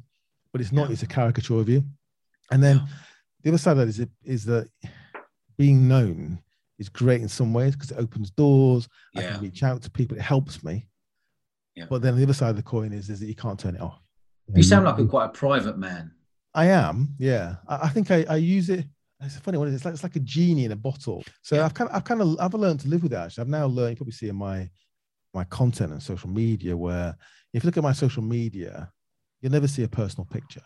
[0.52, 0.88] but it's not.
[0.88, 0.92] Yeah.
[0.92, 1.82] It's a caricature of you.
[2.52, 2.86] And then Yeah.
[3.42, 4.68] the other side of that is is that
[5.56, 6.38] being known
[6.78, 8.88] is great in some ways because it opens doors.
[9.16, 10.16] I can reach out to people.
[10.16, 10.88] It helps me.
[11.74, 11.86] Yeah.
[11.88, 13.80] But then the other side of the coin is is that you can't turn it
[13.80, 14.00] off.
[14.54, 14.90] You sound mm.
[14.90, 16.12] like a quite a private man.
[16.54, 17.56] I am, yeah.
[17.66, 18.86] I, I think I, I use it.
[19.20, 19.72] It's a funny one.
[19.72, 21.24] It's like it's like a genie in a bottle.
[21.42, 21.64] So Yeah.
[21.64, 23.26] I've kind of I've kind of I've learned to live with that.
[23.26, 23.90] Actually, I've now learned.
[23.90, 24.68] You probably see in my
[25.32, 27.16] my content and social media where
[27.52, 28.90] if you look at my social media,
[29.40, 30.62] you'll never see a personal picture.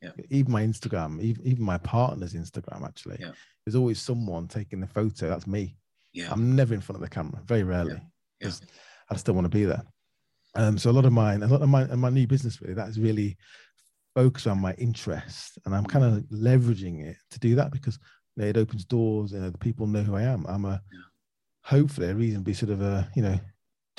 [0.00, 0.12] Yeah.
[0.30, 3.32] Even my Instagram, even, even my partner's Instagram, actually, Yeah.
[3.64, 5.28] there's always someone taking the photo.
[5.28, 5.76] That's me.
[6.12, 6.30] Yeah.
[6.32, 8.00] I'm never in front of the camera, very rarely.
[8.40, 8.48] Yeah.
[8.48, 8.62] 'cause
[9.10, 9.82] I still want to be there.
[10.54, 12.74] Um, so a lot of mine, a lot of my and my new business really,
[12.74, 13.36] that's really
[14.14, 17.98] focused on my interest, and I'm kind of leveraging it to do that because
[18.36, 19.32] you know, it opens doors.
[19.32, 20.46] You know, the people know who I am.
[20.46, 21.00] I'm a Yeah.
[21.62, 23.38] hopefully a reasonably sort of a you know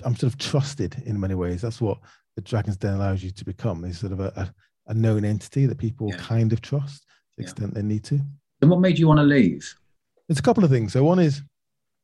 [0.03, 1.61] I'm sort of trusted in many ways.
[1.61, 1.99] That's what
[2.35, 3.83] the Dragon's Den allows you to become.
[3.83, 4.53] Is sort of a, a,
[4.89, 6.17] a known entity that people Yeah.
[6.17, 7.49] kind of trust to the Yeah.
[7.49, 8.19] extent they need to.
[8.61, 9.63] And what made you want to leave?
[10.27, 10.91] There's a couple of things.
[10.93, 11.41] So one is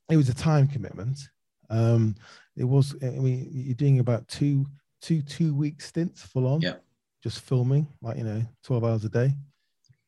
[0.10, 1.20] it was a time commitment.
[1.70, 2.16] Um,
[2.56, 2.96] it was.
[3.02, 4.66] I mean, you're doing about two
[5.02, 6.62] two two week stints full on.
[6.62, 6.78] Yeah.
[7.24, 9.34] Just filming, like you know, 12 hours a day.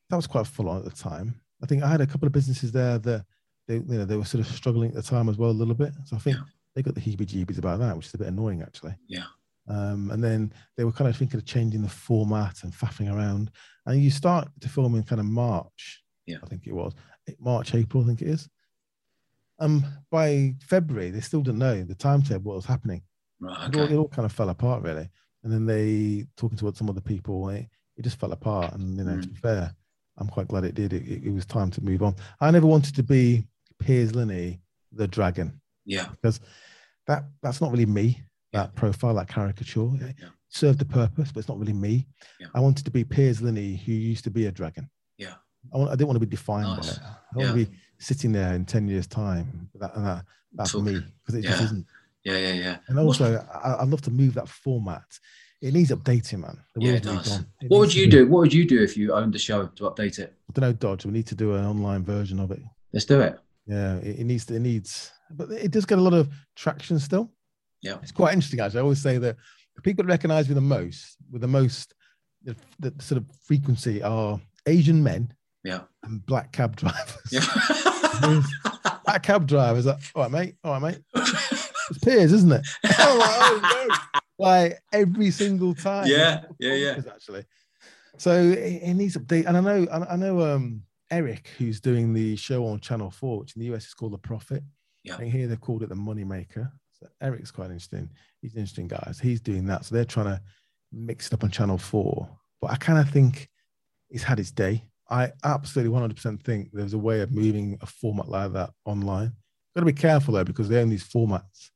[0.09, 1.41] That was quite full on at the time.
[1.61, 3.25] I think I had a couple of businesses there that
[3.67, 5.73] they, you know, they were sort of struggling at the time as well a little
[5.75, 5.93] bit.
[6.05, 6.43] So I think Yeah.
[6.75, 8.95] they got the heebie-jeebies about that, which is a bit annoying actually.
[9.07, 9.25] Yeah.
[9.68, 13.51] Um, and then they were kind of thinking of changing the format and faffing around.
[13.86, 16.38] And you start to film in kind of March, Yeah.
[16.43, 16.93] I think it was
[17.39, 18.47] March, April, I think it is.
[19.59, 23.01] Um, by February, they still didn't know the timetable, what was happening.
[23.39, 23.68] Right.
[23.70, 25.09] It, all, it all kind of fell apart, really.
[25.43, 28.74] And then they talking to some other people, it, it just fell apart.
[28.74, 29.34] And you know, to Mm.
[29.34, 29.76] be fair,
[30.18, 30.93] I'm quite glad it did.
[30.93, 32.15] It, it, it was time to move on.
[32.39, 33.45] I never wanted to be
[33.80, 34.59] Piers Linney,
[34.91, 36.07] the dragon, Yeah.
[36.09, 36.39] because
[37.07, 38.22] that that's not really me.
[38.57, 40.15] That profile, that caricature, it
[40.49, 42.07] served a purpose, but it's not really me.
[42.55, 44.89] I wanted to be Piers Linney, who used to be a dragon.
[45.19, 45.35] Yeah.
[45.71, 46.97] I, want, I didn't want to be defined Nice.
[46.97, 47.11] by it.
[47.33, 49.69] I want to be sitting there in 10 years' time.
[49.75, 51.65] That, and that, that's Talk- me, because it just yeah.
[51.65, 51.85] isn't.
[52.23, 52.37] Yeah.
[52.37, 52.53] Yeah.
[52.53, 52.77] Yeah.
[52.87, 55.03] And also, I, I'd love to move that format.
[55.61, 56.57] It needs updating, man.
[56.73, 57.39] The Yeah, it does.
[57.61, 58.27] It What would you do?
[58.27, 60.33] What would you do if you owned the show to update it?
[60.49, 61.05] I don't know, Dodge.
[61.05, 62.61] We need to do an online version of it.
[62.91, 63.37] Let's do it.
[63.67, 66.97] Yeah, it, it needs to, it needs, but it does get a lot of traction
[66.99, 67.31] still.
[67.82, 67.97] Yeah.
[68.01, 68.80] It's quite interesting, actually.
[68.80, 69.36] I always say that
[69.75, 71.93] the people that recognize me the most, with the most,
[72.43, 75.82] the, the sort of frequency are Asian men Yeah.
[76.03, 77.32] and black cab drivers.
[77.32, 77.45] Yeah.
[79.05, 81.01] Black cab drivers, like, all right, mate, all right, mate.
[81.89, 82.67] It's Piers, isn't it?
[82.99, 83.95] oh, no.
[84.38, 86.07] Like every single time.
[86.07, 87.01] Yeah, yeah, yeah.
[87.09, 87.45] Actually,
[88.17, 89.45] so it, needs update.
[89.45, 93.39] And I know, I, I know, um, Eric, who's doing the show on Channel Four,
[93.39, 94.63] which in the US is called The Profit.
[95.03, 95.15] Yeah.
[95.15, 96.71] Think here they've called it The Money Maker.
[96.99, 98.09] So Eric's quite interesting.
[98.41, 99.11] He's an interesting guy.
[99.13, 99.85] So he's doing that.
[99.85, 100.41] So they're trying to
[100.91, 102.27] mix it up on Channel Four.
[102.61, 103.49] But I kind of think
[104.09, 104.83] he's had his day.
[105.09, 109.31] I absolutely 100% think there's a way of moving a format like that online.
[109.75, 111.69] Got to be careful though, because they own these formats.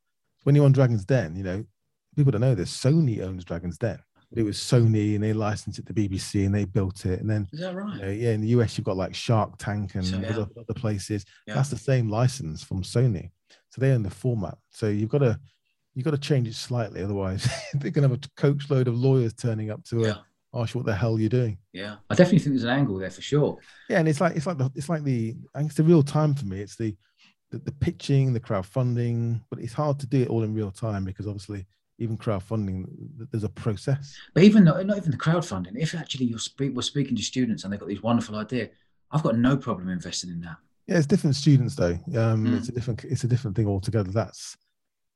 [0.43, 1.63] When you're on Dragon's Den, you know,
[2.15, 2.75] people don't know this.
[2.75, 3.99] Sony owns Dragon's Den.
[4.33, 7.19] It was Sony and they licensed it to BBC and they built it.
[7.19, 8.01] And then, Is that you right?
[8.01, 10.29] know, yeah, in the US, you've got like Shark Tank and So, yeah.
[10.29, 11.25] other, other places.
[11.45, 11.55] Yeah.
[11.55, 13.29] That's the same license from Sony.
[13.69, 14.57] So they own the format.
[14.69, 15.39] So you've got to,
[15.95, 17.01] you've got to change it slightly.
[17.03, 17.43] Otherwise,
[17.73, 20.09] they're going to have a coach load of lawyers turning up to Yeah.
[20.09, 21.57] uh, ask you what the hell you're doing.
[21.73, 21.95] Yeah.
[22.09, 23.57] I definitely think there's an angle there for sure.
[23.89, 26.45] Yeah, and it's like it's like the it's like the it's the real time for
[26.45, 26.59] me.
[26.59, 26.95] It's the,
[27.51, 31.05] the the pitching, the crowdfunding, but it's hard to do it all in real time
[31.05, 31.65] because obviously
[31.99, 32.85] even crowdfunding,
[33.31, 34.17] there's a process.
[34.33, 37.63] But even though, not even the crowdfunding, if actually you're speak, we're speaking to students
[37.63, 38.69] and they've got these wonderful idea,
[39.11, 40.55] I've got no problem investing in that.
[40.87, 41.93] Yeah, it's different students though.
[42.17, 42.57] Um, Mm.
[42.57, 44.11] it's a different it's a different thing altogether.
[44.11, 44.57] That's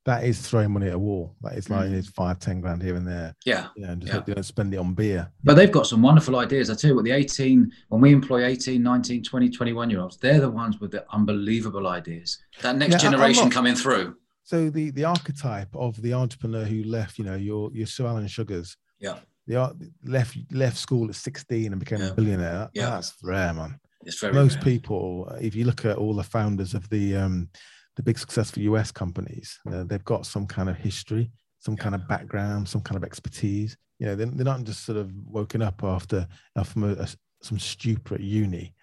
[0.05, 1.35] that is throwing money at a wall.
[1.41, 1.93] That is like Mm.
[1.93, 3.35] it's five, ten grand here and there.
[3.43, 3.69] Yeah.
[3.75, 4.17] You know, and just Yeah.
[4.19, 5.31] hope they don't spend it on beer.
[5.43, 6.69] But they've got some wonderful ideas.
[6.69, 10.17] I tell you what, the 18, when we employ 18, 19, 20, 21 year olds,
[10.17, 12.37] they're the ones with the unbelievable ideas.
[12.61, 14.15] That next Yeah, generation not- coming through.
[14.43, 18.27] So the the archetype of the entrepreneur who left, you know, your your Sir Alan
[18.27, 19.17] Sugars, Yeah.
[19.47, 22.09] the left left school at 16 and became Yeah.
[22.09, 22.53] a billionaire.
[22.59, 22.89] That- Yeah.
[22.91, 23.79] That's rare, man.
[24.05, 24.63] It's very most rare.
[24.63, 27.49] people, if you look at all the founders of the um,
[27.95, 32.07] the big successful US companies, uh, they've got some kind of history, some kind of
[32.07, 33.77] background, some kind of expertise.
[33.99, 37.07] You know, they're, they're not just sort of woken up after uh, from a, a-
[37.41, 38.73] some stupor at uni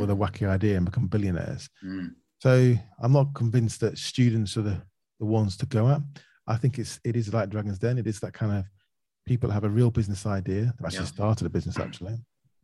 [0.00, 1.70] with a wacky idea and become billionaires.
[1.84, 2.10] Mm.
[2.40, 4.82] So I'm not convinced that students are the,
[5.20, 6.02] the ones to go at.
[6.46, 7.96] I think it's it is like Dragon's Den.
[7.98, 8.64] It is that kind of
[9.24, 10.62] people have a real business idea.
[10.78, 11.04] They've actually Yeah.
[11.06, 12.18] started a business actually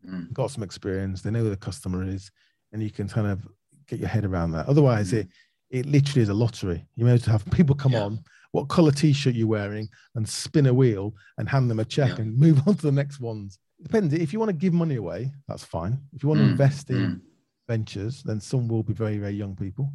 [0.07, 0.32] Mm.
[0.32, 2.30] got some experience, they know who the customer is,
[2.72, 3.46] and you can kind of
[3.86, 4.66] get your head around that.
[4.68, 5.18] Otherwise, Mm.
[5.20, 5.28] it
[5.70, 6.86] it literally is a lottery.
[6.94, 8.02] You may have people come Yeah.
[8.05, 8.20] on,
[8.52, 12.22] what color t-shirt you're wearing, and spin a wheel and hand them a check Yeah.
[12.22, 13.59] and move on to the next ones.
[13.82, 14.14] Depends.
[14.14, 15.98] If you want to give money away, that's fine.
[16.12, 17.20] If you want to Mm, invest in Mm.
[17.66, 19.92] ventures, then some will be very, very young people.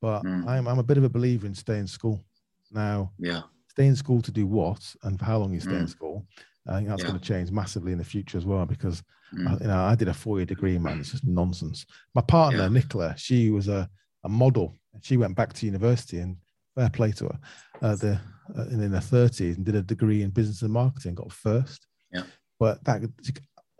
[0.00, 0.46] But Mm.
[0.46, 2.24] I'm I'm a bit of a believer in stay in school.
[2.70, 3.42] Now, Yeah.
[3.68, 5.90] stay in school to do what and for how long you stay in Mm.
[5.90, 6.26] school.
[6.68, 7.08] I think that's Yeah.
[7.08, 9.02] going to change massively in the future as well because
[9.34, 9.46] Mm.
[9.46, 11.00] I- you know, I did a four-year degree, man.
[11.00, 11.84] It's just nonsense.
[12.14, 12.68] My partner, Yeah.
[12.68, 13.88] Nicola, she was a,
[14.24, 14.74] a model.
[15.02, 16.36] She went back to university and
[16.74, 17.38] fair play to her.
[17.82, 18.20] Uh, the
[18.56, 21.14] uh, in, her thirties and did a degree in business and marketing.
[21.14, 21.86] Got first.
[22.10, 22.22] Yeah.
[22.58, 23.32] But that she,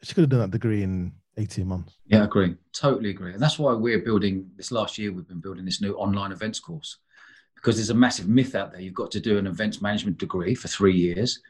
[0.05, 1.97] she could have done that degree in eighteen months.
[2.07, 2.55] Yeah, I agree.
[2.75, 3.33] Totally agree.
[3.33, 6.61] And that's why we're building this last year, we've been building this new online events
[6.61, 6.99] course
[7.55, 8.83] because there's a massive myth out there.
[8.83, 11.41] You've got to do an events management degree for three years,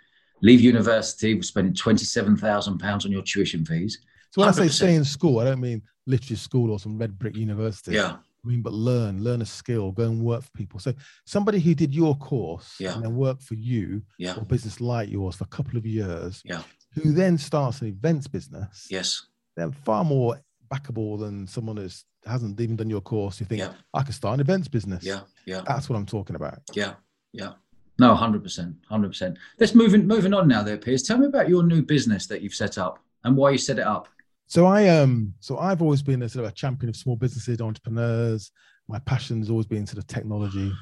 [0.43, 3.99] leave university, we're spending £27,000 on your tuition fees.
[4.31, 4.71] So when I say 100%.
[4.73, 7.93] stay in school, I don't mean literally school or some red brick university.
[7.93, 8.17] Yeah.
[8.45, 10.79] I mean, but learn, learn a skill, go and work for people.
[10.81, 10.95] So
[11.27, 12.95] somebody who did your course Yeah.
[12.95, 14.37] and then worked for you Yeah.
[14.37, 16.63] or business like yours for a couple of years, Yeah.
[16.95, 19.27] who then starts an events business, Yes.
[19.57, 20.41] they're far more
[20.73, 21.89] backable than someone who
[22.27, 23.41] hasn't even done your course.
[23.41, 23.73] You think Yeah.
[23.93, 25.03] I could start an events business.
[25.05, 25.23] Yeah.
[25.47, 25.63] Yeah.
[25.67, 26.61] That's what I'm talking about.
[26.75, 26.95] Yeah,
[27.33, 27.55] yeah.
[27.99, 29.39] No, hundred percent, hundred percent.
[29.59, 30.63] Let's moving moving on now.
[30.63, 31.03] There, Piers.
[31.03, 33.87] Tell me about your new business that you've set up and why you set it
[33.87, 34.09] up.
[34.47, 37.61] So I um so I've always been a sort of a champion of small businesses,
[37.61, 38.53] entrepreneurs.
[38.89, 40.73] My passion's always been sort of technology.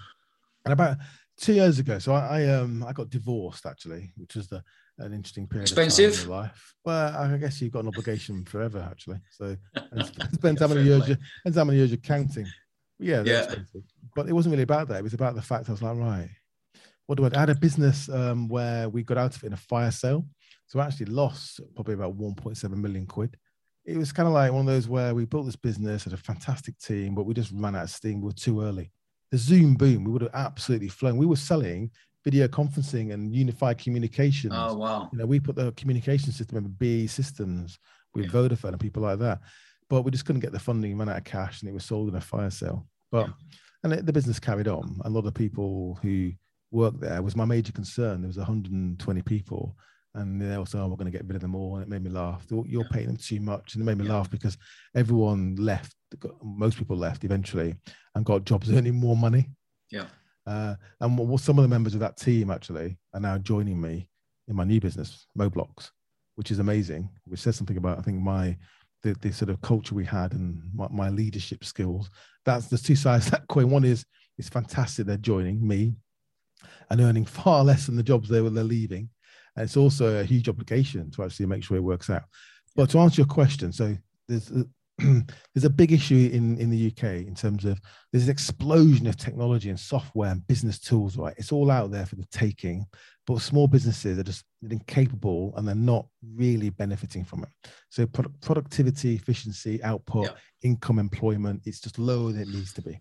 [0.65, 0.99] And about
[1.39, 4.63] two years ago, so I, I um I got divorced actually, which was the
[4.99, 5.71] an interesting period.
[5.71, 6.27] of time in Expensive?
[6.27, 6.75] your life.
[6.85, 9.19] Well, I guess you've got an obligation forever actually.
[9.31, 12.45] So and it Yeah, depends how many years you depends how many years you're counting.
[12.99, 13.39] But yeah, Yeah.
[13.39, 13.83] expensive.
[14.15, 14.99] But it wasn't really about that.
[14.99, 16.29] It was about the fact I was like, right,
[17.07, 17.31] what do I?
[17.35, 20.27] I had a business um, where we got out of it in a fire sale,
[20.67, 23.37] so I actually lost probably about 1.7 million quid.
[23.85, 26.17] It was kind of like one of those where we built this business, had a
[26.17, 28.21] fantastic team, but we just ran out of steam.
[28.21, 28.91] We were too early.
[29.31, 31.17] The Zoom boom, we would have absolutely flown.
[31.17, 31.91] We were selling
[32.25, 34.53] video conferencing and unified communications.
[34.57, 35.09] Oh wow.
[35.13, 37.79] You know, we put the communication system in BAE Systems
[38.15, 38.31] with Yeah.
[38.33, 39.41] Vodafone and people like that.
[39.89, 42.09] But we just couldn't get the funding, ran out of cash, and it was sold
[42.09, 42.89] in a fire sale.
[43.13, 43.33] But Yeah.
[43.85, 45.01] and it, the business carried on.
[45.05, 46.33] A lot of people who
[46.77, 48.21] worked there was my major concern.
[48.21, 49.77] There was 120 people,
[50.15, 51.83] and they also were saying, "Oh, we're going to get rid of them all," and
[51.83, 52.47] it made me laugh.
[52.51, 52.89] You're you're Yeah.
[52.93, 54.15] paying them too much, and it made me Yeah.
[54.15, 54.57] laugh because
[54.95, 55.95] everyone left.
[56.43, 57.75] Most people left eventually
[58.15, 59.51] and got jobs earning more money.
[59.91, 60.07] Yeah.
[60.47, 63.81] Uh, and what, what some of the members of that team actually are now joining
[63.81, 64.09] me
[64.47, 65.91] in my new business, Moblox,
[66.37, 67.11] which is amazing.
[67.25, 68.57] Which says something about I think my
[69.03, 72.11] the, the sort of culture we had and my, my leadership skills.
[72.45, 73.71] That's the two sides that coin.
[73.71, 74.05] One is
[74.39, 75.97] it's fantastic they're joining me
[76.91, 79.09] and earning far less than the jobs they were they're leaving.
[79.57, 82.25] And it's also a huge obligation to actually make sure it works out.
[82.75, 83.97] But to answer your question, so
[84.29, 84.67] there's a,
[85.55, 87.81] there's a big issue in, in the UK in terms of
[88.13, 91.35] there's an explosion of technology and software and business tools, right?
[91.37, 92.87] It's all out there for the taking,
[93.27, 97.71] but small businesses are just incapable and they're not really benefiting from it.
[97.91, 100.33] So product, productivity, efficiency, output, Yeah.
[100.63, 103.01] income, employment, it's just lower than it needs to be.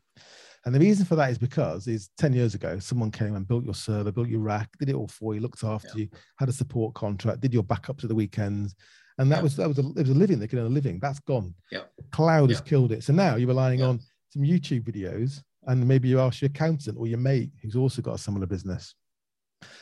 [0.66, 3.64] And the reason for that is because is 10 years ago, someone came and built
[3.66, 6.06] your server, built your rack, did it all for you, looked after Yeah.
[6.06, 8.76] you, had a support contract, did your backups at the weekends.
[9.20, 9.44] And that Yeah.
[9.44, 11.00] was that was a, it was a living, they could earn a living.
[11.00, 11.54] That's gone.
[11.72, 11.84] Yeah.
[12.12, 13.04] Cloud has killed it.
[13.04, 14.00] So now you're relying on
[14.32, 18.16] some YouTube videos and maybe you ask your accountant or your mate who's also got
[18.16, 18.96] a similar business.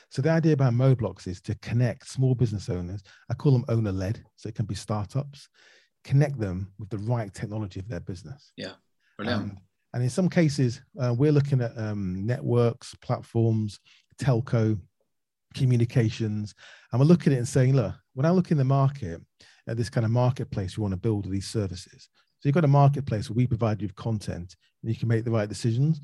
[0.09, 3.01] So the idea about Moblox is to connect small business owners.
[3.29, 5.49] I call them owner led, so it can be startups.
[6.03, 8.51] Connect them with the right technology of their business.
[8.55, 8.73] Yeah,
[9.17, 9.43] brilliant.
[9.43, 9.57] And,
[9.93, 13.79] and in some cases, uh, we're looking at um, networks, platforms,
[14.21, 14.79] telco,
[15.53, 16.53] communications,
[16.91, 19.21] and we're looking at it and saying, look, when I look in the market
[19.67, 22.09] at this kind of marketplace, we want to build these services.
[22.39, 25.23] So you've got a marketplace where we provide you with content and you can make
[25.23, 26.01] the right decisions.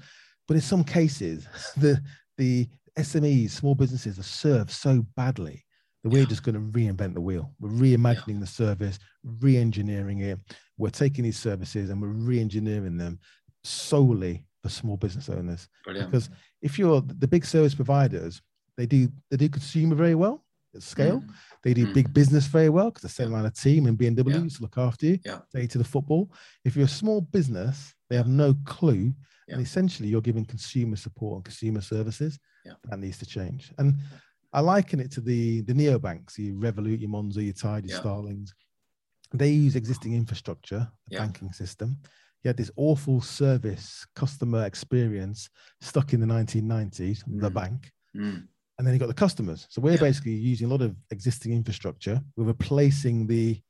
[0.47, 2.01] But in some cases, the
[2.37, 5.65] the SMEs, small businesses are served so badly
[6.03, 6.25] that we're Yeah.
[6.25, 7.53] just going to reinvent the wheel.
[7.59, 10.39] We're reimagining the service, re-engineering it.
[10.77, 13.19] We're taking these services and we're re-engineering them
[13.63, 15.67] solely for small business owners.
[15.83, 16.11] Brilliant.
[16.11, 16.29] Because
[16.61, 18.41] if you're the big service providers,
[18.77, 20.45] they do they do consumer very well
[20.75, 21.21] at scale.
[21.21, 21.33] Mm.
[21.63, 21.93] They do Mm.
[21.93, 24.47] big business very well because they're selling around a team and BMW Yeah.
[24.49, 25.19] to look after you.
[25.25, 25.39] Yeah.
[25.53, 26.31] You to the football.
[26.63, 29.13] If you're a small business, they have no clue.
[29.47, 29.55] Yeah.
[29.55, 32.39] And essentially you're giving consumer support and consumer services.
[32.65, 32.73] Yeah.
[32.89, 33.73] That needs to change.
[33.77, 33.95] And
[34.53, 38.01] I liken it to the the neobanks, your Revolut, your Monzo, your Tide, your Yeah.
[38.01, 38.53] Starlings.
[39.33, 41.97] They use existing infrastructure, the banking system.
[42.43, 45.49] You had this awful service customer experience
[45.81, 47.53] stuck in the 1990s, the Mm.
[47.53, 48.47] bank Mm.
[48.77, 49.67] and then you got the customers.
[49.69, 49.99] So we're Yeah.
[49.99, 52.23] basically using a lot of existing infrastructure.
[52.35, 53.61] We're replacing the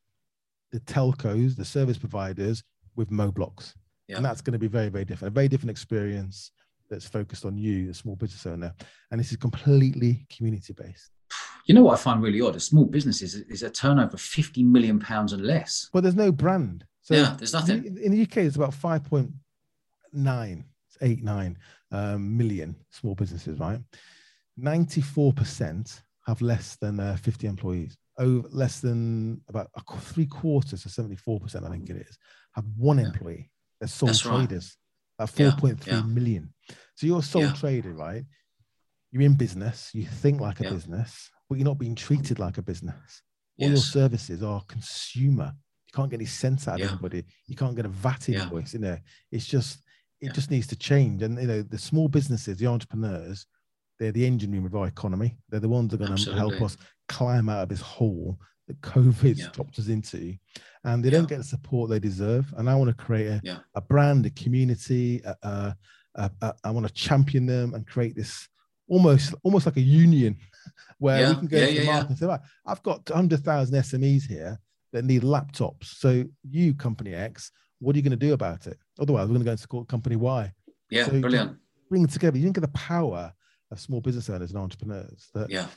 [0.71, 2.61] the telcos, the service providers
[2.95, 3.73] with Moblox,
[4.07, 4.17] Yeah.
[4.17, 5.31] and that's going to be very, very different.
[5.31, 6.51] A very different experience
[6.91, 8.75] that's focused on you, the small business owner,
[9.09, 11.09] and this is completely community based.
[11.65, 12.55] You know what I find really odd?
[12.55, 15.89] A small business is, is a turnover of 50 million pounds and less.
[15.91, 16.85] But there's no brand.
[17.01, 17.85] So Yeah, there's nothing.
[17.85, 21.57] In, in the UK, it's about 5.9, it's 8, 9
[21.91, 23.79] um, million small businesses, right?
[24.59, 27.97] 94% have less than uh, 50 employees.
[28.17, 32.17] Oh, less than about a three quarters to 74%, I think it is,
[32.53, 33.05] have one Yeah.
[33.05, 33.49] employee.
[33.79, 34.47] They're sole That's right.
[34.47, 34.77] traders.
[35.19, 36.53] At Yeah, 4.3 million.
[36.69, 36.75] yeah.
[36.95, 38.23] So you're a sole trader, right?
[39.11, 42.61] You're in business, you think like a business, but you're not being treated like a
[42.61, 43.23] business
[43.61, 45.53] all your services are consumer.
[45.91, 46.89] You can't get any sense out of Yeah.
[46.91, 47.25] anybody.
[47.47, 49.01] You can't get a VAT invoice in there.
[49.31, 49.79] It's just
[50.21, 50.31] it Yeah.
[50.33, 51.21] just needs to change.
[51.23, 53.45] And you know, the small businesses, the entrepreneurs,
[53.97, 55.37] they're the engine room of our economy.
[55.49, 56.75] They're the ones that are going to help us
[57.07, 58.37] climb out of this hole
[58.67, 59.47] that COVID Yeah.
[59.51, 60.37] dropped us into,
[60.83, 61.17] and they Yeah.
[61.19, 62.53] don't get the support they deserve.
[62.57, 63.59] And I want to create a, Yeah.
[63.75, 65.21] a brand, a community.
[65.23, 65.75] A,
[66.15, 68.47] a, I want to champion them and create this
[68.89, 70.35] almost almost like a union
[70.97, 74.59] where we can go to the market and say, right, I've got 100,000 SMEs here
[74.91, 75.85] that need laptops.
[75.85, 78.77] So you, company X, what are you going to do about it?
[78.99, 80.51] Otherwise, we're going to go and support company Y.
[80.89, 81.57] Yeah, So brilliant.
[81.89, 82.37] Bring it together.
[82.37, 83.31] You don't get the power
[83.71, 85.67] of small business owners and entrepreneurs that Yeah,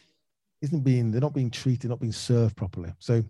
[0.63, 2.93] isn't being they're not being treated, not being served properly.
[2.99, 3.23] So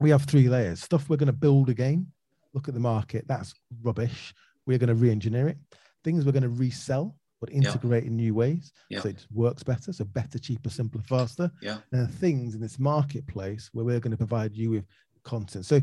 [0.00, 0.82] we have three layers.
[0.82, 2.06] Stuff we're going to build again.
[2.54, 3.26] Look at the market.
[3.28, 4.34] That's rubbish.
[4.66, 5.58] We're going to re-engineer it.
[6.04, 8.72] Things we're going to resell, but integrate in new ways.
[8.88, 9.00] Yeah.
[9.00, 9.92] So it works better.
[9.92, 11.50] So better, cheaper, simpler, faster.
[11.62, 14.84] yeah, And things in this marketplace where we're going to provide you with
[15.24, 15.66] content.
[15.66, 15.80] So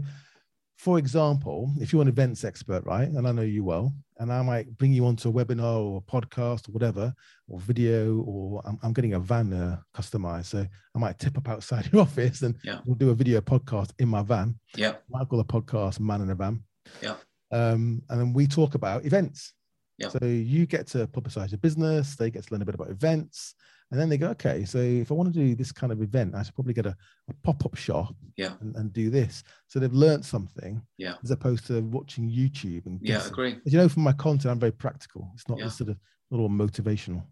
[0.77, 3.07] for example, if you're an events expert, right?
[3.07, 6.11] And I know you well, and I might bring you onto a webinar or a
[6.11, 7.11] podcast or whatever,
[7.47, 10.45] or video, or I'm, I'm getting a van uh, customized.
[10.45, 10.59] So
[10.95, 12.81] I might tip up outside your office and Yeah.
[12.85, 14.59] we'll do a video podcast in my van.
[14.75, 16.63] yeah, I call a podcast Man in a Van.
[17.01, 17.15] Yeah.
[17.51, 19.53] Um, and then we talk about events.
[19.97, 20.09] Yeah.
[20.09, 23.55] So you get to publicize your business, they get to learn a bit about events.
[23.89, 26.35] And then they go, okay, so if I want to do this kind of event,
[26.35, 26.95] I should probably get a,
[27.29, 28.53] a pop-up shop Yeah.
[28.59, 29.43] and, and do this.
[29.67, 31.13] So they've learned something Yeah.
[31.23, 33.25] as opposed to watching YouTube and yeah.
[33.25, 33.57] Agree.
[33.65, 35.31] As you know, from my content, I'm very practical.
[35.35, 35.65] It's not Yeah.
[35.65, 35.97] just sort of
[36.31, 37.23] all motivational.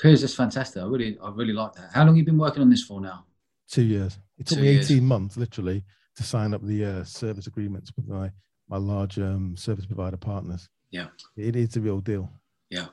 [0.00, 0.82] Piers, that's fantastic.
[0.82, 1.90] I really, I really like that.
[1.94, 3.24] How long have you been working on this for now?
[3.70, 4.18] Two years.
[4.38, 4.90] It took Two me years.
[4.90, 5.84] 18 months, literally,
[6.16, 8.32] to sign up the uh, service agreements with my,
[8.68, 10.68] my large um, service provider partners.
[10.90, 11.06] Yeah.
[11.36, 12.28] It is a real deal.
[12.68, 12.86] Yeah.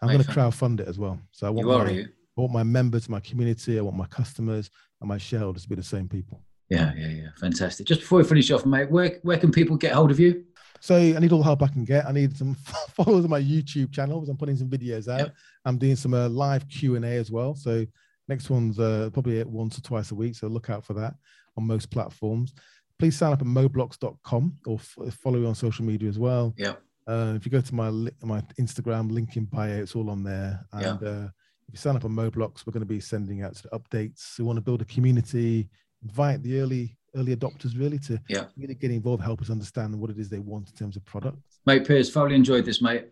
[0.00, 1.20] I'm going to crowdfund it as well.
[1.32, 2.08] So I want, You are, my, are you?
[2.36, 4.70] I want my members, my community, I want my customers
[5.00, 6.42] and my shareholders to be the same people.
[6.70, 7.28] Yeah, yeah, yeah.
[7.38, 7.86] Fantastic.
[7.86, 10.44] Just before we finish off, mate, where where can people get hold of you?
[10.80, 12.06] So I need all the help I can get.
[12.06, 12.54] I need some
[12.96, 15.20] followers on my YouTube channel because I'm putting some videos out.
[15.20, 15.32] Yeah.
[15.64, 17.54] I'm doing some uh, live Q and A as well.
[17.54, 17.84] So
[18.28, 20.34] next one's uh, probably once or twice a week.
[20.34, 21.14] So look out for that
[21.56, 22.54] on most platforms.
[22.98, 26.54] Please sign up at moblox.com or f- follow me on social media as well.
[26.56, 26.74] Yeah.
[27.06, 27.90] Uh, if you go to my
[28.22, 30.64] my Instagram link in bio, it's all on there.
[30.72, 31.28] And Yeah.
[31.68, 34.38] If you sign up on Moblox, we're going to be sending out sort of updates.
[34.38, 35.68] We want to build a community,
[36.02, 38.46] invite the early early adopters really to Yeah.
[38.56, 41.60] really get involved, help us understand what it is they want in terms of products.
[41.66, 43.04] Mate, Piers, thoroughly enjoyed this, mate.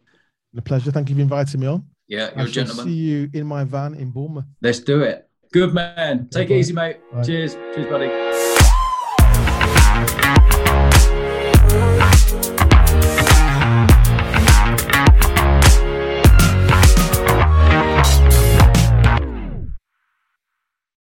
[0.57, 0.90] A pleasure.
[0.90, 1.84] Thank you for inviting me on.
[2.09, 2.86] Yeah, I you're a shall gentleman.
[2.86, 4.46] see you in my van in Bournemouth.
[4.62, 5.28] Let's do it.
[5.53, 6.28] Good man.
[6.30, 6.59] Take it Bye-bye.
[6.59, 6.96] easy, mate.
[7.12, 7.22] Bye.
[7.24, 7.55] Cheers.
[7.74, 8.59] Cheers, buddy.